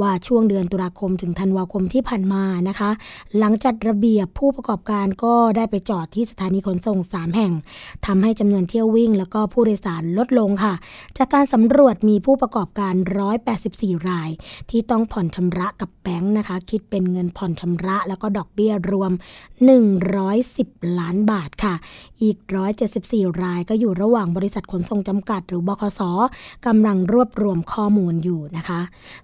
[0.00, 2.90] ว่าช่วงเดือนตุลาคมถึงธันวาคมที่ผ่านมานะคะ
[3.38, 7.52] หลังจัดระเบียบผู้ประกอบการก็ได้ไปจอดที่สถานีขนส่ง 3 แห่ง
[8.06, 10.74] ทำให้จำนวนเที่ยววิ่ง แล้วก็ผู้โดยสารลดลงค่ะ
[11.18, 12.94] จากการสำรวจมีผู้ประกอบการ
[13.50, 14.30] 184 ราย
[14.70, 19.12] ที่ต้องผ่อนชำระกับแบงค์นะคะ คิดเป็นเงินผ่อนชำระ แล้วก็ดอกเบี้ยรวม
[19.84, 21.74] 110 ล้านบาทค่ะ
[22.22, 22.36] อีก
[22.90, 26.00] 174 รายก็อยู่ระหว่างบริษัทขนส่งจำกัด หรือบคส
[26.66, 28.80] กำลังรวบรวมข้อมูลอยู่นะคะ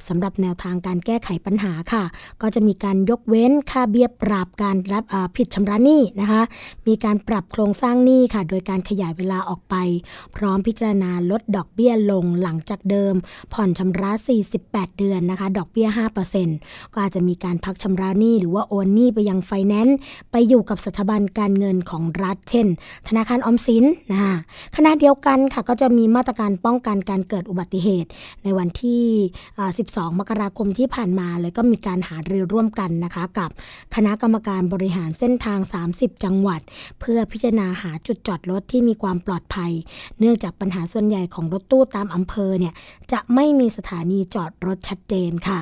[0.09, 2.05] สำหรับแนวทางการแก้ไขปัญหาค่ะ
[2.43, 5.05] ก็จะมีการยกเว้นค่าเบี้ยปรับการรับ
[5.37, 6.43] ผิดชำระหนี้นะคะ
[6.87, 9.75] มีการปรับโครงสร้างหนี้ค่ะ โดยการขยายเวลาออกไป
[10.37, 13.15] พร้อมพิจารณาลดดอกเบี้ยลงหลังจากเดิม
[13.53, 14.11] ผ่อนชำระ
[14.55, 15.89] 48 เดือนนะคะ ดอกเบี้ย
[16.41, 19.97] 5%ก็อาจจะมีการพักชำระหนี้หรือว่าโอนหนี้ไปยังไฟแนนซ์
[20.31, 22.67] ไปอยู่กับสถาบันการเงินของรัฐ เช่น
[23.09, 24.37] ธนาคารออมสินนะคะ
[24.77, 28.09] ขณะเดียวกันค่ะก็จะมีมาตรการป้องกันการเกิดอุบัติเหตุ
[28.45, 29.05] ในวันที่
[29.59, 33.51] 12 มกราคมที่ผ่านมาเลยก็มีการหารือร่วมกันนะคะ กับ
[33.95, 35.59] คณะกรรมการบริหารเส้นทาง
[35.93, 36.48] 30 จังหวัด
[37.01, 39.73] เพื่อพิจารณาหาจุดจอดรถที่มีความปลอดภัย
[40.19, 42.75] เนื่องจากปัญหาส่วนใหญ่ของรถตู้ตามอำเภอเนี่ย
[43.13, 45.61] จะไม่มีสถานีจอดรถชัดเจนค่ะ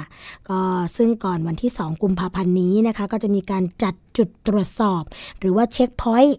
[0.48, 0.60] ก็
[0.96, 5.02] ซึ่งก่อนวันที่ 2 กุมภาพันธ์นี้นะคะ ก็จะมีการจัดจุดตรวจสอบ
[5.40, 6.38] หรือว่าเช็คพอยต์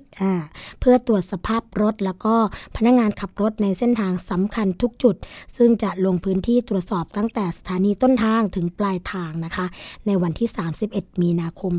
[0.80, 2.36] เพื่อตรวจสภาพรถ แล้วก็
[2.76, 5.16] พนักงานขับรถในเส้นทางสำคัญทุกจุด
[5.58, 9.66] ซึ่งจะลงพื้นที่ตรวจสอบตั้งแต่สถานีต้นทางถึงปลายทางนะคะ
[10.08, 10.50] ในวันที่
[10.86, 11.74] 31 มีนาคม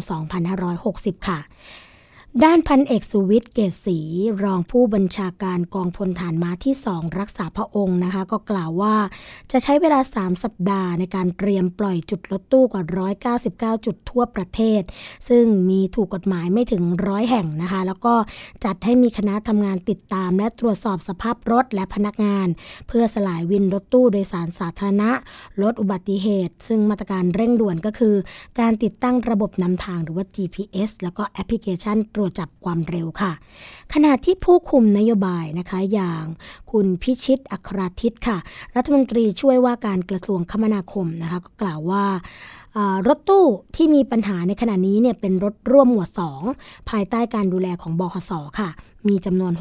[0.60, 1.38] 2560 ค่ะ
[2.44, 3.98] ด้านพันเอกสุวิทย์เกศศรี
[4.44, 8.96] รองผู้บัญชาการกองพลฐานม้าที่สองรักษาพระองค์นะคะ ก็กล่าวว่า
[9.52, 12.82] จะใช้เวลา 3 สัปดาห์ในการเตรียมปล่อยจุดรถตู้กว่า
[13.76, 14.82] 199 จุดทั่วประเทศ
[15.28, 18.14] ซึ่งมีถูกกฎหมายไม่ถึงร้อยแห่งนะคะ แล้วก็
[18.64, 22.48] จัดให้มีคณะทำงานติดตาม และตรวจสอบสภาพรถและพนักงาน
[22.88, 25.10] เพื่อสลายวินรถตู้โดยสารสาธารณะ
[25.62, 28.14] ลดอุบัติเหตุ ซึ่งมาตรการเร่งด่วนก็คือ
[28.60, 33.32] การติดตั้งระบบนำทางหรือว่า GPS แล้วก็แอปพลิเคชันรวจจับความเร็วค่ะ
[33.94, 36.24] ขณะที่ผู้คุมนโยบายนะคะอย่าง
[36.70, 38.38] คุณพิชิตอัครทิตค่ะ
[38.76, 42.04] รัฐมนตรีช่วยว่าการกระทรวงคมนาคมนะคะก็กล่าวว่า
[43.08, 43.46] รถตู้
[43.76, 46.08] ที่มีปัญหาในขณะนี้เนี่ยเป็นรถร่วมหมวด
[46.50, 48.68] 2 ภายใต้การดูแลของบขสค่ะ
[49.08, 49.52] มีจำนวน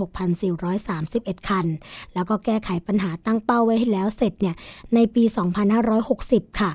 [0.70, 1.66] 6,431 คัน
[2.14, 4.56] แล้วก็แก้ไขปัญหาตั้งเป้าไว้ให้แล้วเสร็จเนี่ย
[4.96, 5.24] ในปี
[5.92, 6.72] 2560 ค่ะ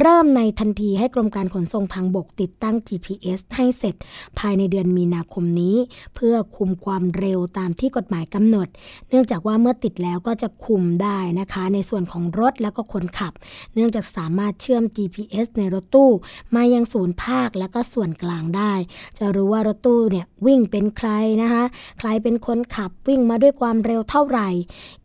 [0.00, 3.94] เริ่มในทันทีให้กรมการขนส่งทางบกติดตั้ง GPS ให้เสร็จ
[4.38, 5.76] ภายในเดือนมีนาคมนี้
[6.14, 8.68] เพื่อคุมความเร็วตามที่กฎหมายกำหนด
[9.08, 13.32] เนื่องจากว่าเมื่อติดแล้วก็จะคุมได้นะคะ ในส่วนของรถแล้วก็คนขับ
[13.74, 16.10] เนื่องจากสามารถเชื่อม GPS ในรถตู้
[16.54, 18.72] มายังศูนย์ภาคและก็ส่วนกลางได้
[19.18, 21.10] จะรู้ว่ารถตู้เนี่ยวิ่งเป็นใคร
[21.42, 21.64] นะคะ
[21.98, 24.48] ใครเป็นคนขับวิ่งมาด้วยความเร็วเท่าไหร่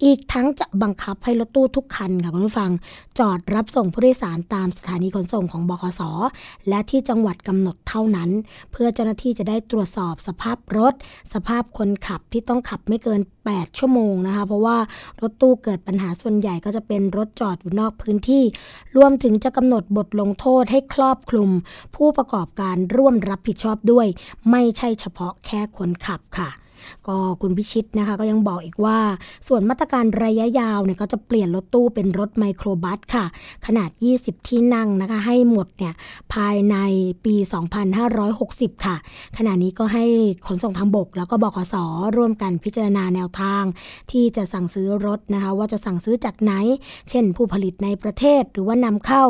[0.04, 2.72] อีกทั้งจะบังคับให้รถตู้ทุกคันค่ะคุณผู้ฟัง
[3.20, 6.02] จอดรับส่งผู้โดยสารตามสถานีขนส่งของบขส
[6.70, 8.30] และที่จังหวัดกำหนดเท่านั้น
[8.72, 10.94] เพื่อเจ้าหน้าที่จะได้ตรวจสอบสภาพรถ
[11.34, 14.78] สภาพคนขับที่ต้องขับไม่เกิน 8 ชั่วโมงนะคะ เพราะว่า
[15.22, 18.44] รถตู้เกิดปัญหาส่วนใหญ่ก็จะเป็นรถจอดอยู่นอกพื้นที่
[18.98, 21.50] รวมถึงจะกำหนดบทลงโทษให้ครอบคลุม
[21.96, 24.08] ผู้ประกอบการร่วมรับผิดชอบด้วย
[24.52, 26.50] ไม่ใช่เฉพาะแค่คนขับค่ะ
[27.08, 28.98] ก็คุณพิชิตนะคะก็ยังบอกอีกว่า
[29.48, 33.26] ส่วนมาตรการระยะยาวเนี่ยก็จะเปลี่ยนรถตู้เป็นรถไมโครบัสค่ะ
[33.66, 35.94] ขนาด 20 ที่นั่งนะคะให้หมดเนี่ย
[36.34, 36.76] ภายใน
[37.26, 37.36] ปี
[38.10, 38.96] 2560 ค่ะ
[39.38, 40.06] ขณะนี้ก็ให้
[40.48, 41.76] ขนส่งทางบก แล้วก็บขส
[42.18, 43.64] ร่วมกันพิจารณาแนวทาง
[44.12, 46.54] ที่จะสั่งซื้อรถนะคะว่าจะสั่งซื้อจากไหน
[47.10, 49.24] เช่น ผู้ผลิตในประเทศหรือว่านำเข้า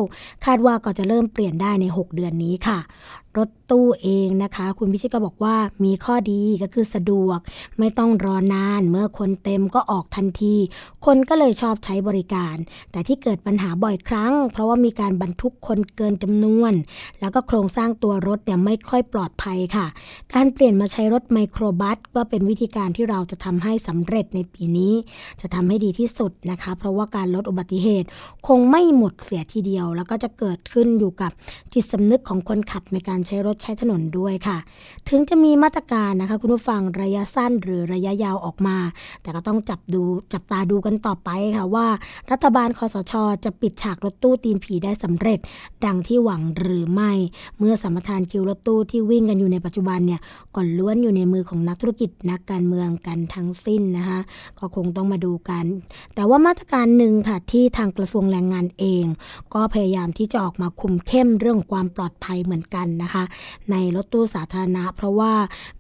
[0.46, 2.80] คาดว่าก็จะเริ่มเปลี่ยนได้ใน 6 เดือนนี้ค่ะ
[3.38, 7.40] รถตู้เองนะคะ คุณพิชิตก็บอกว่ามีข้อดีก็คือสะดวก
[7.80, 10.56] ไม่ต้องรอนาน เมื่อคนเต็มก็ออกทันที
[11.06, 12.56] คนก็เลยชอบใช้บริการ
[12.92, 16.74] แต่ที่เกิดปัญหาบ่อยครั้ง เพราะว่ามีการบรรทุกคนเกินจำนวน
[17.20, 19.88] แล้วก็โครงสร้างตัวรถเนี่ยไม่ค่อยปลอดภัยค่ะ
[20.34, 24.94] การเปลี่ยนมาใช้รถไมโครบัสก็เป็นวิธีการที่เราจะทำให้สำเร็จในปีนี้
[25.42, 28.08] จะทำให้ดีที่สุดนะคะ เพราะว่าการลดอุบัติเหตุ
[28.48, 31.32] คงไม่หมดเสียทีเดียว แล้วก็จะเกิดขึ้นอยู่กับ
[31.74, 34.58] จิตสำนึกของคนขับในการใช้รถใช้ถนนด้วยค่ะ
[35.10, 38.78] ถึงจะมีมาตรการนะคะ คุณผู้ฟังระยะสั้นหรือระยะยาวออกมา
[39.22, 40.04] แต่ก็ต้องจับดู
[40.34, 41.88] จับตาดูกันต่อไปค่ะว่า
[42.32, 43.14] รัฐบาลคอสช
[43.46, 45.40] จะปิดฉากรถตู้ตีนผีได้สำเร็จ
[45.86, 47.12] ดังที่หวังหรือไม่
[47.60, 50.22] เมื่อสมปทานคิวรถตู้ที่วิ่งกันอยู่ในปัจจุบันเนี่ย
[50.56, 54.20] ก่อนล้วนอยู่ในมือของนักธุรกิจนักการเมืองกันทั้งสิ้นนะคะ
[54.60, 55.66] ก็คงต้องมาดูกัน
[56.16, 59.06] แต่ว่ามาตรการหนึ่งค่ะที่ทางกระทรวงแรงงานเอง
[59.54, 63.07] ก็พยายามที่จะออกมาคุมเข้มเรื่องความปลอดภัยเหมือนกันนะคะ
[63.72, 65.34] ในรถตู้สาธารณะ เพราะว่า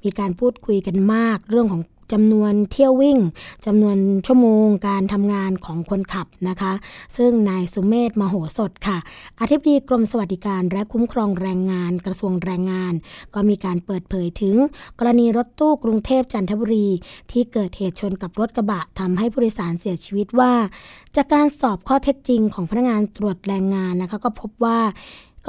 [0.03, 3.17] มีการพูดคุยกันมากเรื่องของจำนวนเที่ยววิ่ง
[3.65, 6.73] จำนวนชั่วโมงการทำงานของคนขับนะคะ
[7.17, 8.97] ซึ่งนายสุเมธมโหสถค่ะ
[9.39, 12.93] อธิบดีกรมสวัสดิการและคุ้มครองแรงงานกระทรวงแรงงาน
[13.33, 14.55] ก็มีการเปิดเผยถึง
[14.99, 16.87] กรณีรถตู้กรุงเทพจันทบุรี
[17.31, 20.53] ที่เกิดเหตุชนกับรถกระบะทำให้ผู้โดยสารเสียชีวิตว่า
[21.15, 24.79] จากการสอบข้อเท็จจริงของพนักงานตรวจแรงงานนะคะ ก็พบว่า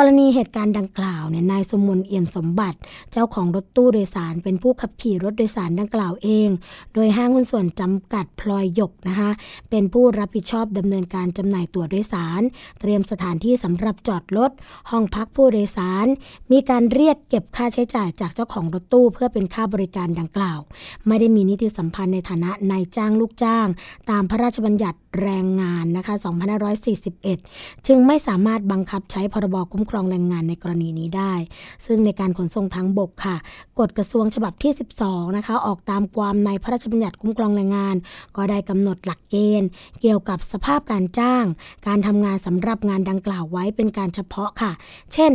[0.00, 2.78] กรณีเหตุการณ์ดังกล่าวเนี่ยนายสมมนเอี่ยมสมบัติ
[3.12, 6.48] เจ้าของรถตู้โดยสารเป็นผู้ขับขี่รถโดยสารดังกล่าวเอง
[6.94, 9.30] โดยห้างหุ้นส่วนจำกัดพลอยหยกนะคะ
[9.70, 12.42] เป็นผู้รับผิดชอบดำเนินการจำหน่ายตั๋วโดยสาร
[12.80, 14.50] เตรียมสถานที่สำหรับจอดรถ
[14.90, 16.06] ห้องพักผู้โดยสาร
[16.52, 20.60] มีการเรียกเก็บค่าใช้จ่ายจากเจ้าของรถตู้ เพื่อเป็นค่าบริการดังกล่าว
[21.06, 23.66] ไม่ได้มีนิติสัมพันธ์ในฐานะนายจ้างลูกจ้าง
[24.10, 26.14] ตามพระราชบัญญัติแรงงานนะคะ
[27.00, 31.32] 2541 จึงไม่สามารถบังคับใช้พรบคุ้มครองแรงงานในกรณีนี้ได้
[31.86, 33.36] ซึ่งในการขนส่งทางบกค่ะ
[33.78, 34.72] กฎกระทรวงฉบับที่
[35.04, 37.96] 12 นะคะ ออกตามความในพระราชบัญญัติคุ้มครองแรงงาน
[38.36, 39.68] ก็ได้กำหนดหลักเกณฑ์
[40.00, 41.44] เกี่ยวกับสภาพการจ้าง
[41.86, 44.72] การทำงานสำหรับงานดังกล่าวไว้เป็นการเฉพาะค่ะ
[45.12, 45.32] เช่น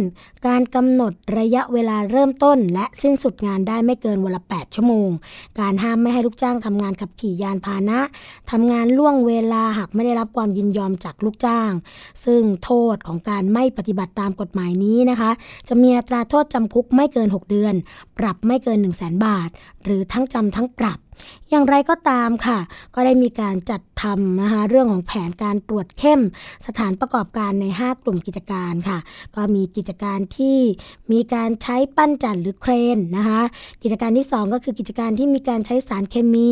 [0.48, 5.10] การกำหนดระยะเวลาเริ่มต้น และสิ้นสุดงานได้ไม่เกินวันละ 8 ชั่วโมง
[5.60, 8.00] การห้ามไม่ให้ลูกจ้างทำงานขับขี่ยานพาหนะ
[8.52, 11.72] ทำงานล่วงเวลาหากไม่ได้รับความยินยอมจากลูกจ้าง
[12.26, 15.32] ซึ่งโทษของการไม่ปฏิบัติตามกฎหมายนี้นะคะ
[15.68, 17.74] จะมีอัตราโทษจำคุกไม่เกิน 6 เดือน
[18.18, 19.50] ปรับไม่เกิน 1 0 0 0 0แบาท
[19.84, 21.00] หรือทั้งจำทั้งปรับ
[21.54, 22.60] อย่างไรก็ตามค่ะ
[22.96, 26.22] ก็ได้มีการจัดทำนะคะเรื่องของแผนการตรวจเข้ม
[26.68, 29.00] สถานประกอบการใน 5 กลุ่มกิจการค่ะ
[29.36, 30.60] ก็มีกิจการที่
[31.12, 33.42] มีการใช้ปั้นจันหรือเครนนะคะ
[33.84, 36.52] กิจการที่ 2 ก็คือกิจการที่มีการใช้สารเคมี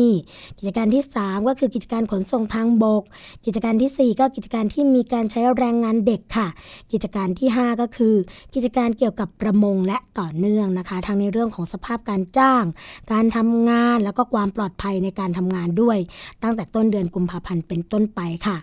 [0.58, 3.02] กิจการที่ 3 ก็คือกิจการขนส่งทางบก
[3.44, 6.48] กิจการที่ 4 ก็กิจการที่มีการใช้แรงงานเด็กค่ะ
[6.92, 8.14] กิจการที่ 5 ก็คือ
[8.54, 12.64] กิจการเกี่ยวกับประมงและต่อเนื่องนะคะ ทั้งในเรื่องของสภาพการจ้าง
[13.12, 15.98] การทำงานแล้วก็ความปลอดภัยในการทำงานด้วย
[16.42, 18.56] ตั้งแต่ต้นเดือนกุมภาพันธ์เป็นต้นไปค่ะ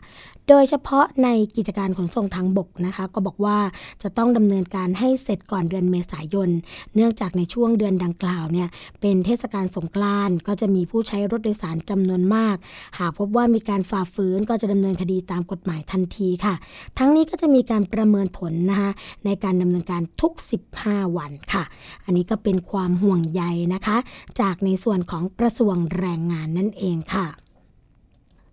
[0.50, 3.58] โดยเฉพาะในกิจการขนส่งทางบกนะคะ ก็บอกว่า
[4.04, 6.50] จะต้องดำเนินการให้เสร็จก่อนเดือนเมษายน
[6.96, 8.68] เนื่องจากในช่วงเดือนดังกล่าวเนี่ย
[9.02, 12.56] เป็นเทศกาลสงกรานต์ก็จะมีผู้ใช้รถโดยสารจำนวนมาก
[13.00, 16.56] หากพบว่ามีการฝ่าฝืนก็จะดำเนินคดีตามกฎหมายทันทีค่ะ
[16.98, 18.92] ทั้งนี้ก็จะมีการประเมินผลนะคะ
[19.26, 20.34] ในการดำเนินการทุก
[20.76, 21.64] 15 วันค่ะ
[22.06, 23.44] อันนี้ก็เป็นความห่วงใย
[23.74, 23.98] นะคะ
[24.42, 27.28] จากในส่วนของกระทรวงแรงงานนั่นเองค่ะ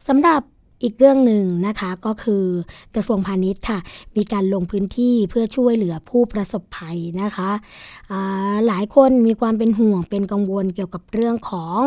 [0.08, 0.42] สำหรับ
[0.86, 2.44] อีกเรื่องหนึ่งนะคะก็คือ
[2.94, 3.78] กระทรวงพาณิชย์ค่ะ
[4.16, 7.50] มีการลงพื้นที่เพื่อช่วยเหลือผู้ประสบภัยนะคะ
[8.66, 11.78] หลายคนมีความเป็นห่วงเป็นกังวลเกี่ยวกับเรื่องของ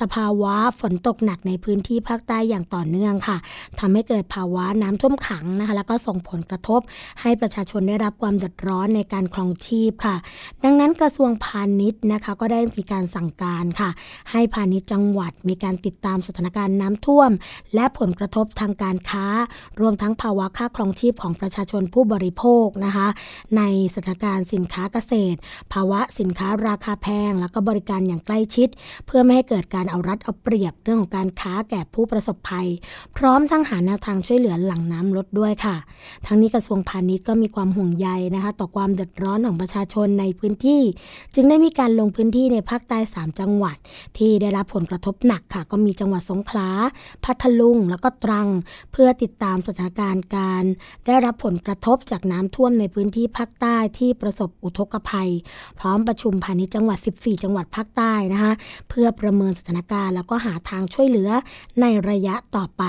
[0.00, 3.36] สภาวะฝนตกหนักในพื้นที่ภาคใต้อย่างต่อเนื่องค่ะ
[3.80, 6.80] ทำให้เกิดภาวะน้ำท่วมขังนะคะแล้วก็ส่งผลกระทบ
[7.20, 10.16] ให้ประชาชนได้รับความเดือดร้อนในการคลองชีพค่ะ
[10.64, 13.90] ดังนั้นกระทรวงพาณิชย์นะคะก็ได้มีการสั่งการค่ะ
[14.30, 17.30] ให้พาณิชย์จังหวัดมีการติดตามสถานการณ์น้ำท่วม
[17.74, 19.26] และผลกระทบทางการค้า
[19.80, 23.08] รวมทั้งภาวะค่าครองชีพของประชาชนผู้บริโภคนะคะ
[23.56, 23.62] ใน
[23.94, 25.38] สถานการณ์สินค้าเกษตร
[25.72, 28.68] ภาวะสินค้าราคาแพง แล้วก็บริการอย่างใกล้ชิด
[29.06, 32.68] เพื่อไม่ให้เกิดการเอารัดเอาเปรียบเรื่องของการค้าแก่ผู้ประสบภัย
[33.16, 35.76] พร้อมทั้งหาแนวทางช่วยเหลือหลังน้ำลดด้วยค่ะ
[36.26, 40.82] ทั้งนี้กระทรวงพาณิชย์ก็มีความห่วงใยนะคะ ต่อความเดือดร้อนของประชาชนในพื้นที่
[41.34, 43.76] จึงได้มีการลงพื้นที่ในภาคใต้ 3 จังหวัด
[44.18, 46.68] ที่ได้รับผลกระทบหนักค่ะ ก็มีจังหวัดสงขลา
[47.24, 48.48] พัทลุง แล้วก็ตรัง
[48.92, 50.64] เพื่อติดตามสถานการณ์การ
[51.06, 55.30] ได้รับผลกระทบจากน้ำท่วมในพื้นที่ภาคใต้ที่ประสบอุทกภัย
[55.78, 58.52] พร้อมประชุมพาณิชย์จังหวัด 14 จังหวัดภาคใต้นะคะ
[58.88, 61.30] เพื่อประเมินสถานการณ์แล้วก็หาทางช่วยเหลือ
[61.80, 62.84] ในระยะต่อไป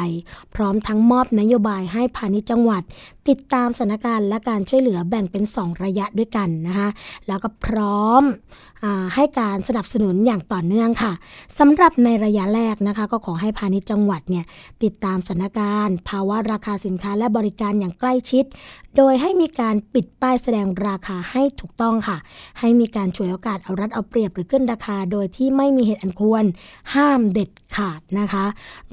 [0.55, 2.83] พร้อมทั้งมอบนโยบายให้พาณิชย์จังหวัด
[3.29, 6.89] ติดตามสถานการณ์และการช่วยเหลือแบ่งเป็น 2 ระยะด้วยกันนะคะ
[7.27, 8.23] แล้วก็พร้อม
[9.15, 11.13] ให้การสนับสนุนอย่างต่อเนื่องค่ะ
[11.59, 14.45] สำหรับในระยะแรกนะคะ ก็ขอให้พาณิชย์จังหวัดเนี่ย
[14.83, 18.45] ติดตามสถานการณ์ ภาวะราคาสินค้าและบริการอย่างใกล้ชิด
[18.97, 22.17] โดยให้มีการปิดป้ายแสดงราคาให้ถูกต้องค่ะ
[22.59, 26.43] ให้มีการช่วยโอกาสเอารัดเอาเปรียบหรือขึ้นราคา โดยที่ไม่มีเหตุอันควร
[26.95, 28.45] ห้ามเด็ดขาดนะคะ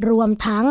[0.08, 0.64] รวมทั้ง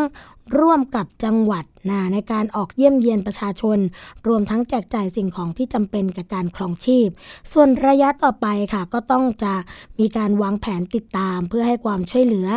[0.60, 3.80] ร่วมกับจังหวัดนะในการออกเยี่ยมเยียนประชาชน
[4.28, 7.08] รวมทั้งแจกจ่ายสิ่งของที่จำเป็นกับการคลองชีพ
[7.52, 9.54] ส่วนระยะต่อไปค่ะก็ต้องจะ
[10.00, 12.48] มีการวางแผนติดตาม เพื่อให้ความช่วยเหลือ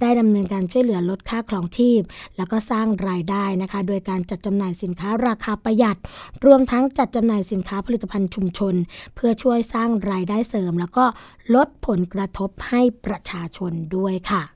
[0.00, 2.00] ได้ดำเนินการช่วยเหลือลดค่าคลองชีพ
[2.36, 5.98] แล้วก็สร้างรายได้นะคะ โดยการจัดจำหน่ายสินค้าราคาประหยัด
[6.46, 8.74] รวมทั้งจัดจำหน่ายสินค้าผลิตภัณฑ์ชุมชน
[9.14, 11.04] เพื่อช่วยสร้างรายได้เสริม แล้วก็
[11.54, 14.53] ลดผลกระทบให้ประชาชนด้วยค่ะ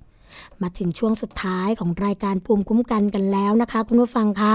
[0.63, 4.53] มาถึงช่วงสุดท้ายของรายการภูมิคุ้มกันกันแล้วนะคะ คุณผู้ฟังคะ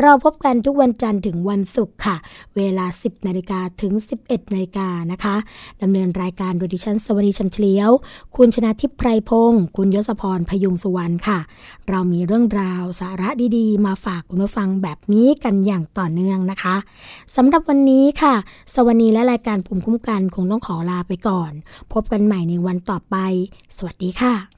[0.00, 2.16] เราพบกันทุกวันจันทร์ถึงวันศุกร์ค่ะ
[2.56, 3.92] เวลา 10นาฬิกาถึง
[4.22, 5.36] 11นาฬิกานะคะ
[5.82, 7.90] ดำเนินรายการโดยดิฉันสวัสดีชัมเฉลียว
[8.36, 11.38] คุณชนะทิพไพรพงศ์คุณยศพรพยุงสุวรรณค่ะ
[11.88, 16.76] เรามีเรื่องราวสาระดีๆ มาฝากคุณผู้ฟังแบบนี้กันอย่างต่อเนื่องนะคะ
[17.36, 18.34] สำหรับวันนี้ค่ะ
[18.74, 21.52] สวัสดีและรายการภูมิคุ้มกันคงต้องขอลาไปก่อน
[21.92, 23.16] พบกันใหม่ในวันต่อไป
[23.76, 24.57] สวัสดีค่ะ